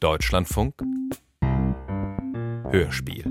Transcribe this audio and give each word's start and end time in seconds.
Deutschlandfunk 0.00 0.80
Hörspiel 2.70 3.26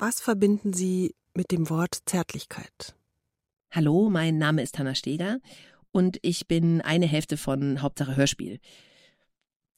Was 0.00 0.20
verbinden 0.20 0.72
Sie 0.72 1.14
mit 1.32 1.52
dem 1.52 1.70
Wort 1.70 2.00
Zärtlichkeit? 2.06 2.96
Hallo, 3.70 4.10
mein 4.10 4.38
Name 4.38 4.62
ist 4.62 4.76
Hanna 4.76 4.96
Steger 4.96 5.38
und 5.92 6.18
ich 6.22 6.48
bin 6.48 6.80
eine 6.80 7.06
Hälfte 7.06 7.36
von 7.36 7.80
Hauptsache 7.80 8.16
Hörspiel. 8.16 8.58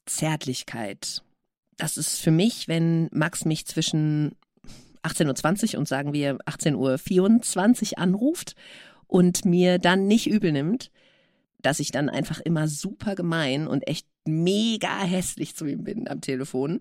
Zärtlichkeit. 0.07 1.21
Das 1.77 1.97
ist 1.97 2.19
für 2.19 2.31
mich, 2.31 2.67
wenn 2.67 3.09
Max 3.11 3.45
mich 3.45 3.67
zwischen 3.67 4.35
18.20 5.03 5.73
Uhr 5.75 5.79
und 5.81 5.87
sagen 5.87 6.13
wir 6.13 6.37
18.24 6.47 7.91
Uhr 7.91 7.97
anruft 7.99 8.55
und 9.05 9.45
mir 9.45 9.77
dann 9.77 10.07
nicht 10.07 10.25
übel 10.25 10.51
nimmt, 10.51 10.89
dass 11.63 11.79
ich 11.79 11.91
dann 11.91 12.09
einfach 12.09 12.39
immer 12.39 12.67
super 12.67 13.15
gemein 13.15 13.67
und 13.67 13.87
echt 13.87 14.05
mega 14.25 14.99
hässlich 14.99 15.55
zu 15.55 15.65
ihm 15.65 15.83
bin 15.83 16.07
am 16.07 16.21
Telefon, 16.21 16.79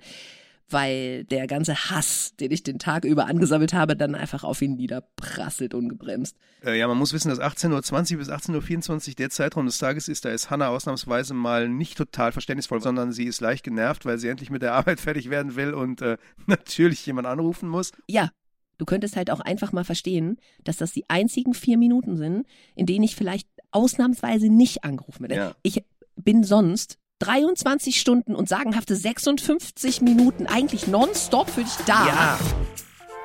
weil 0.69 1.25
der 1.25 1.47
ganze 1.47 1.75
Hass, 1.75 2.35
den 2.37 2.51
ich 2.51 2.63
den 2.63 2.79
Tag 2.79 3.05
über 3.05 3.27
angesammelt 3.27 3.75
habe, 3.75 3.97
dann 3.97 4.15
einfach 4.15 4.43
auf 4.45 4.61
ihn 4.63 4.75
niederprasselt 4.75 5.75
ungebremst. 5.75 6.37
Äh, 6.65 6.79
ja, 6.79 6.89
man 6.89 6.99
muss 6.99 7.13
wissen, 7.13 7.29
dass 7.29 7.41
18.20 7.41 8.13
Uhr 8.13 8.19
bis 8.19 8.31
18.24 8.31 9.09
Uhr 9.09 9.15
der 9.15 9.31
Zeitraum 9.31 9.67
des 9.67 9.79
Tages 9.79 10.09
ist. 10.09 10.25
Da 10.25 10.31
ist 10.31 10.51
Hannah 10.51 10.69
ausnahmsweise 10.69 11.35
mal 11.35 11.69
nicht 11.69 11.97
total 11.97 12.33
verständnisvoll, 12.33 12.81
sondern 12.81 13.13
sie 13.13 13.25
ist 13.25 13.41
leicht 13.41 13.65
genervt, 13.65 14.05
weil 14.05 14.19
sie 14.19 14.29
endlich 14.29 14.51
mit 14.51 14.63
der 14.63 14.75
Arbeit 14.75 15.01
fertig 15.01 15.31
werden 15.31 15.57
will 15.57 15.75
und 15.75 16.03
äh, 16.03 16.17
natürlich 16.47 17.05
jemand 17.07 17.27
anrufen 17.27 17.69
muss. 17.69 17.93
Ja, 18.09 18.31
du 18.79 18.85
könntest 18.85 19.17
halt 19.17 19.31
auch 19.31 19.41
einfach 19.41 19.73
mal 19.73 19.85
verstehen, 19.85 20.39
dass 20.65 20.79
das 20.79 20.93
die 20.93 21.09
einzigen 21.09 21.55
vier 21.55 21.77
Minuten 21.77 22.17
sind, 22.17 22.47
in 22.75 22.87
denen 22.87 23.05
ich 23.05 23.15
vielleicht 23.15 23.47
ausnahmsweise 23.73 24.49
nicht 24.49 24.85
angerufen 24.85 25.23
werde. 25.23 25.35
Ja. 25.35 25.53
Ich 25.63 25.85
bin 26.17 26.45
sonst 26.45 26.99
23 27.21 28.01
Stunden 28.01 28.35
und 28.35 28.49
sagenhafte 28.49 28.97
56 28.97 30.01
Minuten 30.01 30.47
eigentlich 30.47 30.87
nonstop 30.87 31.51
für 31.51 31.63
dich 31.63 31.77
da. 31.87 32.07
Ja. 32.07 32.39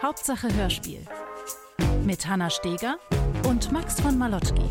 Hauptsache 0.02 0.54
Hörspiel. 0.54 1.02
Mit 2.06 2.28
Hanna 2.28 2.50
Steger 2.50 2.98
und 3.48 3.72
Max 3.72 4.00
von 4.00 4.18
Malotki. 4.18 4.62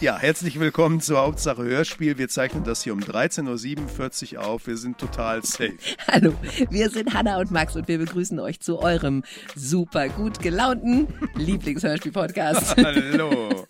Ja, 0.00 0.18
herzlich 0.18 0.58
willkommen 0.58 1.02
zur 1.02 1.18
Hauptsache 1.18 1.62
Hörspiel. 1.62 2.16
Wir 2.16 2.30
zeichnen 2.30 2.64
das 2.64 2.82
hier 2.82 2.94
um 2.94 3.00
13.47 3.00 4.36
Uhr 4.36 4.46
auf. 4.46 4.66
Wir 4.66 4.78
sind 4.78 4.96
total 4.96 5.44
safe. 5.44 5.76
Hallo, 6.08 6.32
wir 6.70 6.88
sind 6.88 7.12
Hanna 7.12 7.38
und 7.38 7.50
Max 7.50 7.76
und 7.76 7.86
wir 7.86 7.98
begrüßen 7.98 8.40
euch 8.40 8.60
zu 8.60 8.78
eurem 8.78 9.24
super 9.54 10.08
gut 10.08 10.40
gelaunten 10.40 11.06
Lieblingshörspiel-Podcast. 11.34 12.76
Hallo. 12.82 13.66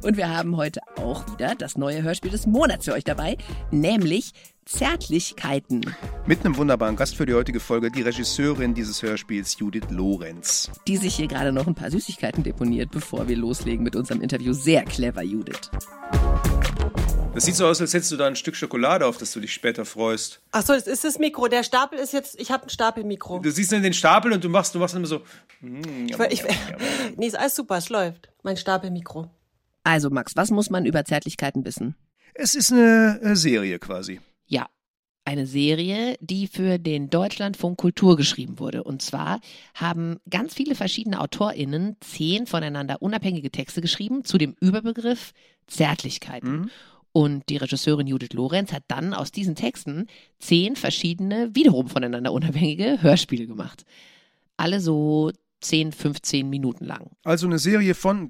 Und 0.00 0.16
wir 0.16 0.30
haben 0.34 0.56
heute 0.56 0.80
auch 0.96 1.30
wieder 1.30 1.54
das 1.54 1.76
neue 1.76 2.02
Hörspiel 2.02 2.30
des 2.30 2.46
Monats 2.46 2.86
für 2.86 2.94
euch 2.94 3.04
dabei, 3.04 3.36
nämlich 3.70 4.32
Zärtlichkeiten. 4.66 5.82
Mit 6.26 6.40
einem 6.44 6.56
wunderbaren 6.56 6.96
Gast 6.96 7.16
für 7.16 7.26
die 7.26 7.34
heutige 7.34 7.60
Folge, 7.60 7.90
die 7.90 8.02
Regisseurin 8.02 8.74
dieses 8.74 9.02
Hörspiels, 9.02 9.58
Judith 9.58 9.84
Lorenz. 9.90 10.70
die 10.88 10.96
sich 10.96 11.14
hier 11.16 11.28
gerade 11.28 11.52
noch 11.52 11.66
ein 11.66 11.74
paar 11.74 11.90
Süßigkeiten 11.90 12.42
deponiert, 12.42 12.90
bevor 12.90 13.28
wir 13.28 13.36
loslegen 13.36 13.82
mit 13.84 13.94
unserem 13.96 14.20
Interview. 14.20 14.52
Sehr 14.52 14.84
clever, 14.84 15.22
Judith. 15.22 15.70
Das 17.34 17.44
sieht 17.46 17.56
so 17.56 17.66
aus, 17.66 17.80
als 17.80 17.92
hättest 17.92 18.12
du 18.12 18.16
da 18.16 18.26
ein 18.26 18.36
Stück 18.36 18.54
Schokolade, 18.54 19.06
auf 19.06 19.16
das 19.18 19.32
du 19.32 19.40
dich 19.40 19.52
später 19.52 19.84
freust. 19.84 20.40
Achso, 20.52 20.72
das 20.72 20.86
ist 20.86 21.02
das 21.04 21.18
Mikro. 21.18 21.48
Der 21.48 21.64
Stapel 21.64 21.98
ist 21.98 22.12
jetzt, 22.12 22.40
ich 22.40 22.52
habe 22.52 22.64
ein 22.64 22.68
Stapelmikro. 22.68 23.40
Du 23.40 23.50
siehst 23.50 23.72
dann 23.72 23.82
den 23.82 23.92
Stapel 23.92 24.32
und 24.32 24.44
du 24.44 24.48
machst, 24.48 24.74
du 24.74 24.78
machst 24.78 24.94
immer 24.94 25.06
so. 25.06 25.20
mm, 25.60 26.06
Ich, 26.06 26.16
ich, 26.30 26.44
nee, 27.16 27.26
ist 27.26 27.36
alles 27.38 27.56
super, 27.56 27.78
es 27.78 27.88
läuft. 27.88 28.28
Mein 28.44 28.56
Stapelmikro. 28.56 29.28
Also, 29.82 30.10
Max, 30.10 30.36
was 30.36 30.50
muss 30.50 30.70
man 30.70 30.86
über 30.86 31.04
Zärtlichkeiten 31.04 31.64
wissen? 31.64 31.96
Es 32.34 32.54
ist 32.54 32.72
eine 32.72 33.20
äh, 33.20 33.34
Serie 33.36 33.78
quasi. 33.80 34.20
Ja, 34.46 34.68
eine 35.24 35.46
Serie, 35.46 36.16
die 36.20 36.46
für 36.46 36.78
den 36.78 37.08
Deutschlandfunk 37.08 37.78
Kultur 37.78 38.16
geschrieben 38.16 38.58
wurde. 38.58 38.84
Und 38.84 39.00
zwar 39.00 39.40
haben 39.74 40.18
ganz 40.28 40.54
viele 40.54 40.74
verschiedene 40.74 41.20
AutorInnen 41.20 41.96
zehn 42.00 42.46
voneinander 42.46 43.00
unabhängige 43.00 43.50
Texte 43.50 43.80
geschrieben 43.80 44.24
zu 44.24 44.36
dem 44.36 44.54
Überbegriff 44.60 45.32
Zärtlichkeiten. 45.66 46.52
Mhm. 46.52 46.70
Und 47.12 47.48
die 47.48 47.56
Regisseurin 47.56 48.08
Judith 48.08 48.32
Lorenz 48.32 48.72
hat 48.72 48.82
dann 48.88 49.14
aus 49.14 49.30
diesen 49.30 49.54
Texten 49.54 50.08
zehn 50.40 50.76
verschiedene, 50.76 51.54
wiederum 51.54 51.88
voneinander 51.88 52.32
unabhängige 52.32 53.00
Hörspiele 53.02 53.46
gemacht. 53.46 53.84
Alle 54.56 54.80
so 54.80 55.30
10, 55.64 55.92
15 55.92 56.48
Minuten 56.48 56.84
lang. 56.84 57.10
Also 57.24 57.46
eine 57.46 57.58
Serie 57.58 57.94
von, 57.94 58.28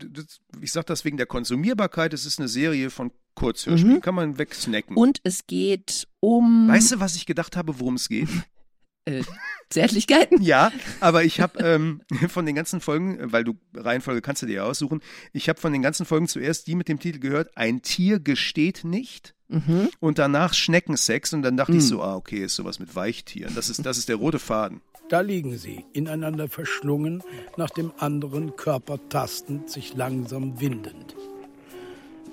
ich 0.60 0.72
sag 0.72 0.86
das 0.86 1.04
wegen 1.04 1.16
der 1.16 1.26
Konsumierbarkeit, 1.26 2.14
es 2.14 2.24
ist 2.26 2.38
eine 2.38 2.48
Serie 2.48 2.90
von 2.90 3.10
Kurzhörspielen. 3.34 3.96
Mhm. 3.96 4.00
Kann 4.00 4.14
man 4.14 4.38
wegsnacken. 4.38 4.96
Und 4.96 5.20
es 5.24 5.46
geht 5.46 6.06
um 6.20 6.68
weißt 6.68 6.92
du, 6.92 7.00
was 7.00 7.16
ich 7.16 7.26
gedacht 7.26 7.56
habe, 7.56 7.80
worum 7.80 7.94
es 7.96 8.08
geht? 8.08 8.28
äh, 9.04 9.22
Zärtlichkeiten. 9.70 10.40
Ja, 10.40 10.70
aber 11.00 11.24
ich 11.24 11.40
habe 11.40 11.58
ähm, 11.58 12.02
von 12.28 12.46
den 12.46 12.54
ganzen 12.54 12.80
Folgen, 12.80 13.18
weil 13.32 13.42
du 13.42 13.54
Reihenfolge 13.74 14.22
kannst 14.22 14.42
du 14.42 14.46
dir 14.46 14.54
ja 14.56 14.64
aussuchen, 14.64 15.00
ich 15.32 15.48
habe 15.48 15.60
von 15.60 15.72
den 15.72 15.82
ganzen 15.82 16.06
Folgen 16.06 16.28
zuerst 16.28 16.66
die 16.68 16.76
mit 16.76 16.88
dem 16.88 17.00
Titel 17.00 17.18
gehört, 17.18 17.56
ein 17.56 17.82
Tier 17.82 18.20
gesteht 18.20 18.84
nicht. 18.84 19.34
Mhm. 19.48 19.90
Und 20.00 20.18
danach 20.18 20.54
Schneckensex 20.54 21.32
und 21.32 21.42
dann 21.42 21.56
dachte 21.56 21.72
ich 21.72 21.82
Hm. 21.82 21.88
so, 21.88 22.02
ah, 22.02 22.16
okay, 22.16 22.44
ist 22.44 22.54
sowas 22.56 22.78
mit 22.78 22.96
Weichtieren. 22.96 23.54
Das 23.54 23.68
ist, 23.68 23.84
das 23.84 23.98
ist 23.98 24.08
der 24.08 24.16
rote 24.16 24.38
Faden. 24.38 24.80
Da 25.08 25.20
liegen 25.20 25.58
sie, 25.58 25.84
ineinander 25.92 26.48
verschlungen, 26.48 27.22
nach 27.56 27.70
dem 27.70 27.92
anderen 27.98 28.56
Körper 28.56 28.98
tastend, 29.08 29.68
sich 29.68 29.94
langsam 29.94 30.60
windend. 30.60 31.14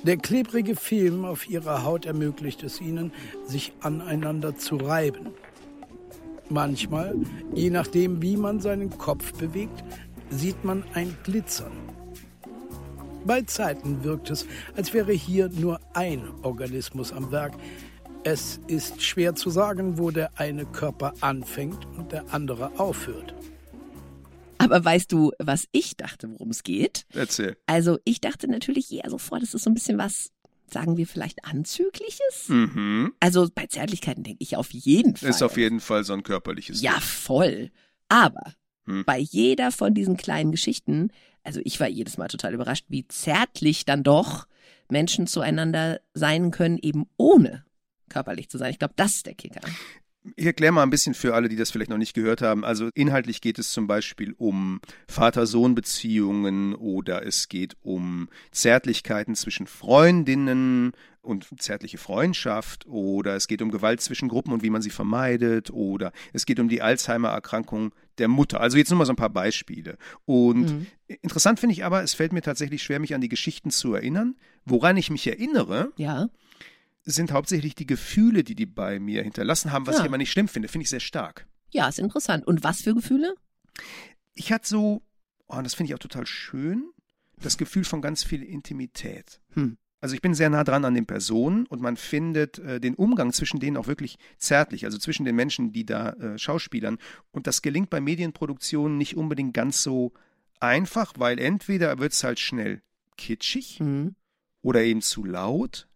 Der 0.04 0.18
klebrige 0.18 0.76
Film 0.76 1.26
auf 1.26 1.48
ihrer 1.50 1.84
Haut 1.84 2.06
ermöglicht 2.06 2.64
es 2.64 2.82
ihnen, 2.82 3.12
sich 3.46 3.74
aneinander 3.82 4.56
zu 4.56 4.78
reiben. 4.78 5.28
Manchmal, 6.50 7.16
je 7.54 7.70
nachdem, 7.70 8.22
wie 8.22 8.36
man 8.36 8.60
seinen 8.62 8.90
Kopf 8.98 9.34
bewegt, 9.34 9.84
sieht 10.30 10.64
man 10.64 10.84
ein 10.94 11.16
Glitzern. 11.24 11.72
Bei 13.26 13.42
Zeiten 13.44 14.04
wirkt 14.04 14.32
es, 14.32 14.48
als 14.76 14.94
wäre 14.94 15.12
hier 15.12 15.50
nur 15.50 15.80
ein 15.94 16.24
Organismus 16.42 17.12
am 17.14 17.32
Werk. 17.32 17.54
Es 18.24 18.60
ist 18.68 19.02
schwer 19.02 19.34
zu 19.36 19.50
sagen, 19.50 19.98
wo 19.98 20.12
der 20.12 20.38
eine 20.40 20.66
Körper 20.66 21.14
anfängt 21.22 21.86
und 21.98 22.12
der 22.12 22.32
andere 22.34 22.80
aufhört. 22.80 23.34
Aber 24.60 24.86
weißt 24.86 25.12
du, 25.12 25.32
was 25.40 25.68
ich 25.72 25.98
dachte, 25.98 26.30
worum 26.32 26.52
es 26.52 26.62
geht? 26.62 27.06
Erzähl. 27.14 27.58
Also 27.66 27.98
ich 28.04 28.22
dachte 28.22 28.48
natürlich 28.48 28.92
eher 28.92 29.10
sofort, 29.10 29.42
es 29.42 29.56
ist 29.56 29.64
so 29.64 29.72
ein 29.72 29.74
bisschen 29.74 29.98
was, 29.98 30.32
sagen 30.72 30.98
wir 30.98 31.08
vielleicht 31.08 31.44
Anzügliches. 31.46 32.50
Mhm. 32.50 33.12
Also 33.20 33.50
bei 33.54 33.66
Zärtlichkeiten 33.66 34.24
denke 34.24 34.44
ich 34.44 34.56
auf 34.56 34.70
jeden 34.72 35.16
Fall. 35.16 35.30
Ist 35.30 35.42
auf 35.42 35.58
jeden 35.58 35.80
Fall 35.80 36.04
so 36.04 36.14
ein 36.14 36.22
körperliches. 36.22 36.82
Ja, 36.82 37.00
voll. 37.00 37.72
Aber 38.08 38.54
Hm. 38.86 39.04
bei 39.06 39.18
jeder 39.18 39.72
von 39.72 39.94
diesen 39.96 40.16
kleinen 40.18 40.52
Geschichten, 40.52 41.10
also 41.44 41.60
ich 41.64 41.80
war 41.80 41.88
jedes 41.88 42.18
Mal 42.18 42.28
total 42.28 42.54
überrascht, 42.54 42.86
wie 42.88 43.08
zärtlich 43.08 43.86
dann 43.86 44.04
doch 44.04 44.46
Menschen 44.90 45.26
zueinander 45.28 46.02
sein 46.14 46.52
können, 46.52 46.78
eben 46.82 47.06
ohne 47.18 47.64
körperlich 48.12 48.50
zu 48.50 48.58
sein. 48.58 48.72
Ich 48.72 48.80
glaube, 48.80 48.94
das 48.98 49.16
ist 49.16 49.26
der 49.26 49.34
Kicker. 49.36 49.62
Ich 50.36 50.46
erkläre 50.46 50.72
mal 50.72 50.84
ein 50.84 50.92
bisschen 50.92 51.16
für 51.16 51.34
alle, 51.34 51.50
die 51.50 51.56
das 51.56 51.72
vielleicht 51.72 51.90
noch 51.90 51.98
nicht 51.98 52.14
gehört 52.14 52.44
haben. 52.44 52.64
Also 52.64 52.90
inhaltlich 52.94 53.42
geht 53.42 53.58
es 53.58 53.72
zum 53.72 53.88
Beispiel 53.88 54.36
um 54.38 54.80
Vater-Sohn-Beziehungen 55.08 56.76
oder 56.76 57.26
es 57.26 57.50
geht 57.50 57.76
um 57.82 58.30
Zärtlichkeiten 58.52 59.36
zwischen 59.36 59.66
Freundinnen 59.68 60.92
und 61.22 61.48
zärtliche 61.60 61.98
Freundschaft 61.98 62.86
oder 62.88 63.36
es 63.36 63.48
geht 63.48 63.62
um 63.62 63.72
Gewalt 63.72 64.02
zwischen 64.02 64.28
Gruppen 64.28 64.54
und 64.54 64.64
wie 64.64 64.70
man 64.70 64.82
sie 64.82 64.90
vermeidet 64.90 65.70
oder 65.72 66.12
es 66.34 66.46
geht 66.46 66.60
um 66.60 66.68
die 66.68 66.82
Alzheimer-Erkrankung 66.82 67.94
der 68.18 68.28
Mutter. 68.28 68.60
Also 68.60 68.78
jetzt 68.78 68.90
nur 68.90 68.98
mal 68.98 69.06
so 69.06 69.14
ein 69.14 69.18
paar 69.18 69.30
Beispiele. 69.30 69.98
Und 70.26 70.72
Mhm. 70.72 70.88
interessant 71.22 71.60
finde 71.60 71.74
ich 71.74 71.86
aber, 71.86 72.04
es 72.04 72.14
fällt 72.14 72.34
mir 72.34 72.42
tatsächlich 72.42 72.82
schwer, 72.84 73.00
mich 73.00 73.14
an 73.16 73.22
die 73.22 73.30
Geschichten 73.30 73.70
zu 73.72 73.94
erinnern. 73.94 74.36
Woran 74.66 74.98
ich 74.98 75.10
mich 75.10 75.26
erinnere, 75.28 75.92
Ja. 75.98 76.30
Sind 77.04 77.32
hauptsächlich 77.32 77.76
die 77.76 77.88
Gefühle, 77.88 78.44
die 78.44 78.56
die 78.56 78.66
bei 78.66 79.00
mir 79.00 79.24
hinterlassen 79.24 79.72
haben, 79.72 79.88
was 79.88 79.96
Ja. 79.96 80.02
ich 80.02 80.08
aber 80.08 80.18
nicht 80.18 80.32
schlimm 80.32 80.48
finde. 80.48 80.68
Finde 80.68 80.84
ich 80.84 80.90
sehr 80.90 81.00
stark. 81.00 81.48
Ja, 81.72 81.88
ist 81.88 82.00
interessant. 82.00 82.46
Und 82.46 82.64
was 82.64 82.82
für 82.82 82.94
Gefühle? 82.94 83.34
Ich 84.34 84.52
hatte 84.52 84.68
so, 84.68 85.02
oh, 85.48 85.56
und 85.58 85.64
das 85.64 85.74
finde 85.74 85.90
ich 85.90 85.96
auch 85.96 86.00
total 86.00 86.26
schön, 86.28 86.92
das 87.38 87.58
Gefühl 87.58 87.84
von 87.86 88.02
ganz 88.02 88.24
viel 88.24 88.44
Intimität. 88.44 89.42
Hm. 89.54 89.78
Also 90.00 90.16
ich 90.16 90.22
bin 90.22 90.34
sehr 90.34 90.50
nah 90.50 90.64
dran 90.64 90.84
an 90.84 90.96
den 90.96 91.06
Personen 91.06 91.68
und 91.68 91.80
man 91.82 91.96
findet 91.96 92.58
äh, 92.60 92.80
den 92.80 92.96
Umgang 92.96 93.34
zwischen 93.34 93.60
denen 93.60 93.78
auch 93.78 93.86
wirklich 93.88 94.18
zärtlich, 94.38 94.86
also 94.86 94.98
zwischen 94.98 95.26
den 95.26 95.36
Menschen, 95.36 95.72
die 95.74 95.86
da 95.86 96.10
äh, 96.14 96.38
schauspielern. 96.40 96.98
Und 97.32 97.46
das 97.46 97.62
gelingt 97.62 97.90
bei 97.92 98.02
Medienproduktionen 98.02 98.98
nicht 98.98 99.16
unbedingt 99.16 99.54
ganz 99.54 99.84
so 99.84 100.14
einfach, 100.60 101.14
weil 101.18 101.40
entweder 101.40 102.00
wird 102.00 102.14
es 102.14 102.24
halt 102.24 102.40
schnell 102.40 102.82
kitschig 103.18 103.80
Mhm. 103.80 104.16
oder 104.64 104.82
eben 104.84 105.02
zu 105.02 105.24
laut 105.24 105.88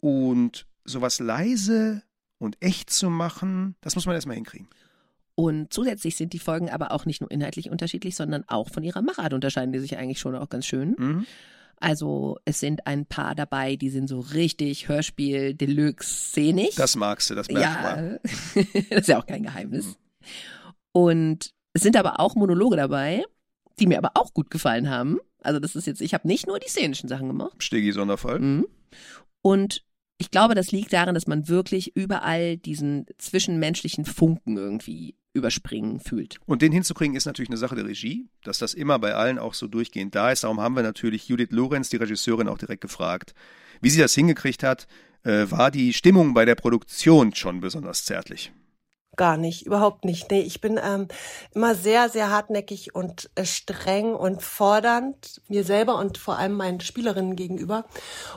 und 0.00 0.66
sowas 0.84 1.18
leise 1.18 2.02
und 2.38 2.56
echt 2.60 2.90
zu 2.90 3.10
machen, 3.10 3.76
das 3.80 3.94
muss 3.94 4.06
man 4.06 4.14
erstmal 4.14 4.36
hinkriegen. 4.36 4.68
Und 5.34 5.72
zusätzlich 5.72 6.16
sind 6.16 6.32
die 6.32 6.38
Folgen 6.38 6.70
aber 6.70 6.92
auch 6.92 7.04
nicht 7.04 7.20
nur 7.20 7.30
inhaltlich 7.30 7.70
unterschiedlich, 7.70 8.16
sondern 8.16 8.44
auch 8.48 8.70
von 8.70 8.82
ihrer 8.82 9.02
Machart 9.02 9.34
unterscheiden 9.34 9.72
die 9.72 9.78
sich 9.80 9.98
eigentlich 9.98 10.18
schon 10.18 10.34
auch 10.34 10.48
ganz 10.48 10.66
schön. 10.66 10.96
Mhm. 10.98 11.26
Also 11.78 12.38
es 12.46 12.58
sind 12.58 12.86
ein 12.86 13.04
paar 13.04 13.34
dabei, 13.34 13.76
die 13.76 13.90
sind 13.90 14.08
so 14.08 14.20
richtig 14.20 14.88
Hörspiel 14.88 15.52
Deluxe 15.54 16.08
szenig. 16.30 16.74
Das 16.76 16.96
magst 16.96 17.28
du, 17.28 17.34
das 17.34 17.48
merkt 17.48 17.62
ja, 17.62 17.82
man. 17.82 18.18
das 18.90 19.00
ist 19.00 19.08
ja 19.08 19.20
auch 19.20 19.26
kein 19.26 19.42
Geheimnis. 19.42 19.98
Und 20.92 21.50
es 21.74 21.82
sind 21.82 21.96
aber 21.98 22.18
auch 22.18 22.34
Monologe 22.34 22.76
dabei, 22.76 23.22
die 23.78 23.86
mir 23.86 23.98
aber 23.98 24.12
auch 24.14 24.32
gut 24.32 24.50
gefallen 24.50 24.88
haben. 24.88 25.18
Also 25.42 25.60
das 25.60 25.76
ist 25.76 25.86
jetzt, 25.86 26.00
ich 26.00 26.14
habe 26.14 26.26
nicht 26.26 26.46
nur 26.46 26.58
die 26.58 26.68
szenischen 26.68 27.10
Sachen 27.10 27.28
gemacht. 27.28 27.62
Stegi 27.62 27.92
Sonderfall. 27.92 28.38
Mhm. 28.38 28.66
Und 29.46 29.84
ich 30.18 30.32
glaube, 30.32 30.56
das 30.56 30.72
liegt 30.72 30.92
daran, 30.92 31.14
dass 31.14 31.28
man 31.28 31.46
wirklich 31.46 31.94
überall 31.94 32.56
diesen 32.56 33.06
zwischenmenschlichen 33.16 34.04
Funken 34.04 34.56
irgendwie 34.56 35.14
überspringen 35.34 36.00
fühlt. 36.00 36.40
Und 36.46 36.62
den 36.62 36.72
hinzukriegen 36.72 37.14
ist 37.14 37.26
natürlich 37.26 37.50
eine 37.50 37.56
Sache 37.56 37.76
der 37.76 37.86
Regie, 37.86 38.28
dass 38.42 38.58
das 38.58 38.74
immer 38.74 38.98
bei 38.98 39.14
allen 39.14 39.38
auch 39.38 39.54
so 39.54 39.68
durchgehend 39.68 40.16
da 40.16 40.32
ist. 40.32 40.42
Darum 40.42 40.60
haben 40.60 40.74
wir 40.74 40.82
natürlich 40.82 41.28
Judith 41.28 41.52
Lorenz, 41.52 41.90
die 41.90 41.96
Regisseurin, 41.96 42.48
auch 42.48 42.58
direkt 42.58 42.80
gefragt, 42.80 43.34
wie 43.80 43.90
sie 43.90 44.00
das 44.00 44.14
hingekriegt 44.14 44.64
hat. 44.64 44.88
Äh, 45.22 45.48
war 45.48 45.70
die 45.70 45.92
Stimmung 45.92 46.34
bei 46.34 46.44
der 46.44 46.56
Produktion 46.56 47.32
schon 47.32 47.60
besonders 47.60 48.04
zärtlich? 48.04 48.50
Gar 49.16 49.38
nicht, 49.38 49.64
überhaupt 49.64 50.04
nicht. 50.04 50.30
Nee, 50.30 50.42
ich 50.42 50.60
bin 50.60 50.78
ähm, 50.82 51.08
immer 51.54 51.74
sehr, 51.74 52.10
sehr 52.10 52.30
hartnäckig 52.30 52.94
und 52.94 53.30
äh, 53.34 53.46
streng 53.46 54.14
und 54.14 54.42
fordernd 54.42 55.40
mir 55.48 55.64
selber 55.64 55.96
und 55.96 56.18
vor 56.18 56.36
allem 56.36 56.52
meinen 56.52 56.80
Spielerinnen 56.80 57.34
gegenüber. 57.34 57.86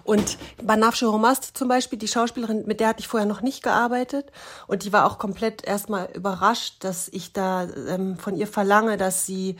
Und 0.06 0.38
Banafsche 0.64 1.08
Romast 1.08 1.58
zum 1.58 1.68
Beispiel, 1.68 2.00
die 2.00 2.08
Schauspielerin, 2.08 2.64
mit 2.66 2.80
der 2.80 2.88
hatte 2.88 3.02
ich 3.02 3.10
vorher 3.10 3.28
noch 3.28 3.42
nicht 3.42 3.62
gearbeitet 3.62 4.32
und 4.68 4.86
die 4.86 4.94
war 4.94 5.06
auch 5.06 5.18
komplett 5.18 5.68
erstmal 5.68 6.10
überrascht, 6.14 6.78
dass 6.80 7.10
ich 7.10 7.34
da 7.34 7.68
ähm, 7.90 8.18
von 8.18 8.38
ihr 8.38 8.48
verlange, 8.48 8.96
dass 8.96 9.26
sie 9.26 9.58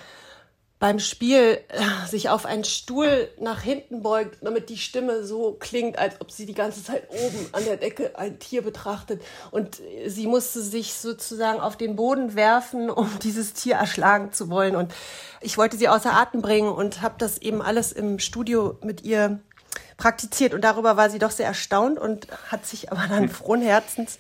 beim 0.80 1.00
Spiel 1.00 1.60
äh, 1.68 2.08
sich 2.08 2.30
auf 2.30 2.46
einen 2.46 2.64
Stuhl 2.64 3.30
nach 3.38 3.62
hinten 3.62 4.02
beugt, 4.02 4.38
damit 4.42 4.70
die 4.70 4.78
Stimme 4.78 5.26
so 5.26 5.58
klingt, 5.60 6.00
als 6.00 6.22
ob 6.22 6.32
sie 6.32 6.46
die 6.46 6.54
ganze 6.54 6.82
Zeit 6.84 7.10
oben 7.10 7.50
an 7.52 7.66
der 7.66 7.76
Decke 7.76 8.18
ein 8.18 8.40
Tier 8.40 8.62
betrachtet. 8.62 9.22
Und 9.52 9.82
sie 10.08 10.26
musste 10.26 10.62
sich 10.62 10.94
sozusagen 10.94 11.60
auf 11.60 11.76
den 11.76 11.98
Boden 11.98 12.34
werfen, 12.36 12.90
um 12.90 13.10
dieses 13.20 13.54
Tier 13.54 13.76
erschlagen 13.76 14.32
zu 14.32 14.50
wollen. 14.50 14.78
Und 14.78 14.94
ich 15.42 15.58
wollte 15.58 15.76
sie 15.76 15.90
außer 15.90 16.14
Atem 16.14 16.42
bringen 16.42 16.72
und 16.72 17.02
habe 17.02 17.16
das 17.18 17.40
eben 17.40 17.62
alles 17.62 17.92
im 17.92 18.18
Studio 18.20 18.78
mit 18.82 19.04
ihr 19.04 19.40
praktiziert. 19.98 20.54
Und 20.54 20.62
darüber 20.62 20.96
war 20.96 21.10
sie 21.10 21.20
doch 21.20 21.32
sehr 21.32 21.48
erstaunt 21.48 22.00
und 22.00 22.28
hat 22.50 22.66
sich 22.66 22.90
aber 22.90 23.06
dann 23.10 23.28
frohen 23.28 23.62
Herzens 23.62 24.18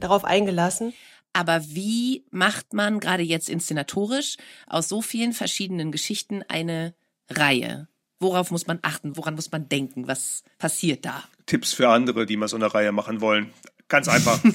darauf 0.00 0.24
eingelassen. 0.24 0.92
Aber 1.32 1.64
wie 1.64 2.24
macht 2.30 2.72
man 2.72 3.00
gerade 3.00 3.22
jetzt 3.22 3.48
inszenatorisch 3.48 4.36
aus 4.66 4.88
so 4.88 5.00
vielen 5.00 5.32
verschiedenen 5.32 5.92
Geschichten 5.92 6.42
eine 6.48 6.94
Reihe? 7.28 7.88
Worauf 8.18 8.50
muss 8.50 8.66
man 8.66 8.80
achten? 8.82 9.16
Woran 9.16 9.34
muss 9.34 9.50
man 9.50 9.68
denken? 9.68 10.06
Was 10.06 10.42
passiert 10.58 11.04
da? 11.04 11.24
Tipps 11.46 11.72
für 11.72 11.88
andere, 11.88 12.26
die 12.26 12.36
mal 12.36 12.48
so 12.48 12.56
eine 12.56 12.72
Reihe 12.72 12.92
machen 12.92 13.20
wollen. 13.20 13.50
Ganz 13.90 14.08
einfach. 14.08 14.40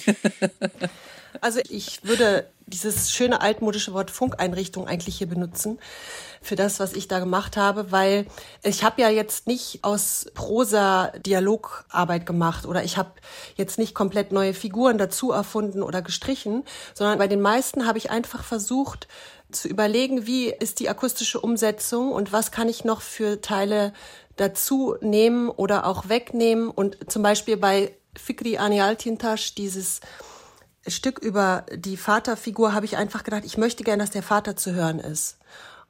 Also 1.41 1.59
ich 1.69 1.99
würde 2.03 2.47
dieses 2.67 3.11
schöne 3.11 3.41
altmodische 3.41 3.93
Wort 3.93 4.09
Funkeinrichtung 4.09 4.87
eigentlich 4.87 5.17
hier 5.17 5.27
benutzen 5.27 5.79
für 6.41 6.55
das, 6.55 6.79
was 6.79 6.93
ich 6.93 7.07
da 7.07 7.19
gemacht 7.19 7.57
habe, 7.57 7.91
weil 7.91 8.25
ich 8.63 8.83
habe 8.83 9.01
ja 9.01 9.09
jetzt 9.09 9.45
nicht 9.45 9.83
aus 9.83 10.27
Prosa 10.33 11.11
Dialogarbeit 11.25 12.25
gemacht 12.25 12.65
oder 12.65 12.83
ich 12.83 12.97
habe 12.97 13.11
jetzt 13.55 13.77
nicht 13.77 13.93
komplett 13.93 14.31
neue 14.31 14.53
Figuren 14.53 14.97
dazu 14.97 15.31
erfunden 15.31 15.83
oder 15.83 16.01
gestrichen, 16.01 16.63
sondern 16.93 17.17
bei 17.17 17.27
den 17.27 17.41
meisten 17.41 17.85
habe 17.85 17.97
ich 17.97 18.09
einfach 18.09 18.43
versucht 18.43 19.07
zu 19.51 19.67
überlegen, 19.67 20.25
wie 20.25 20.49
ist 20.49 20.79
die 20.79 20.89
akustische 20.89 21.39
Umsetzung 21.39 22.11
und 22.11 22.31
was 22.31 22.51
kann 22.51 22.69
ich 22.69 22.83
noch 22.83 23.01
für 23.01 23.41
Teile 23.41 23.93
dazu 24.35 24.95
nehmen 25.01 25.49
oder 25.49 25.85
auch 25.85 26.09
wegnehmen 26.09 26.69
und 26.69 27.11
zum 27.11 27.23
Beispiel 27.23 27.57
bei 27.57 27.95
Fikri 28.17 28.57
Anialtintasch 28.57 29.56
dieses 29.56 30.01
Stück 30.88 31.19
über 31.19 31.65
die 31.73 31.97
Vaterfigur 31.97 32.73
habe 32.73 32.85
ich 32.85 32.97
einfach 32.97 33.23
gedacht, 33.23 33.44
ich 33.45 33.57
möchte 33.57 33.83
gerne, 33.83 34.03
dass 34.03 34.12
der 34.12 34.23
Vater 34.23 34.56
zu 34.56 34.73
hören 34.73 35.00
ist. 35.00 35.38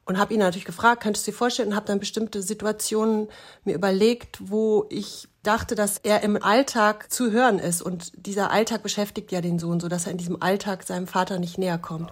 Und 0.06 0.20
habe 0.20 0.36
ihn 0.36 0.40
natürlich 0.40 0.66
gefragt, 0.66 1.02
könntest 1.02 1.26
du 1.26 1.32
dir 1.32 1.38
vorstellen, 1.38 1.70
und 1.70 1.76
habe 1.76 1.88
dann 1.88 2.00
bestimmte 2.00 2.44
Situationen 2.44 3.28
mir 3.64 3.74
überlegt, 3.74 4.38
wo 4.40 4.86
ich 4.90 5.28
dachte, 5.42 5.74
dass 5.74 5.98
er 5.98 6.22
im 6.22 6.42
Alltag 6.42 7.12
zu 7.12 7.32
hören 7.32 7.58
ist. 7.58 7.82
Und 7.82 8.12
dieser 8.16 8.52
Alltag 8.52 8.84
beschäftigt 8.84 9.32
ja 9.32 9.42
den 9.42 9.58
Sohn, 9.58 9.80
so 9.80 9.88
dass 9.88 10.06
er 10.06 10.12
in 10.12 10.20
diesem 10.20 10.42
Alltag 10.42 10.84
seinem 10.84 11.08
Vater 11.08 11.40
nicht 11.40 11.58
näher 11.58 11.80
kommt. 11.80 12.12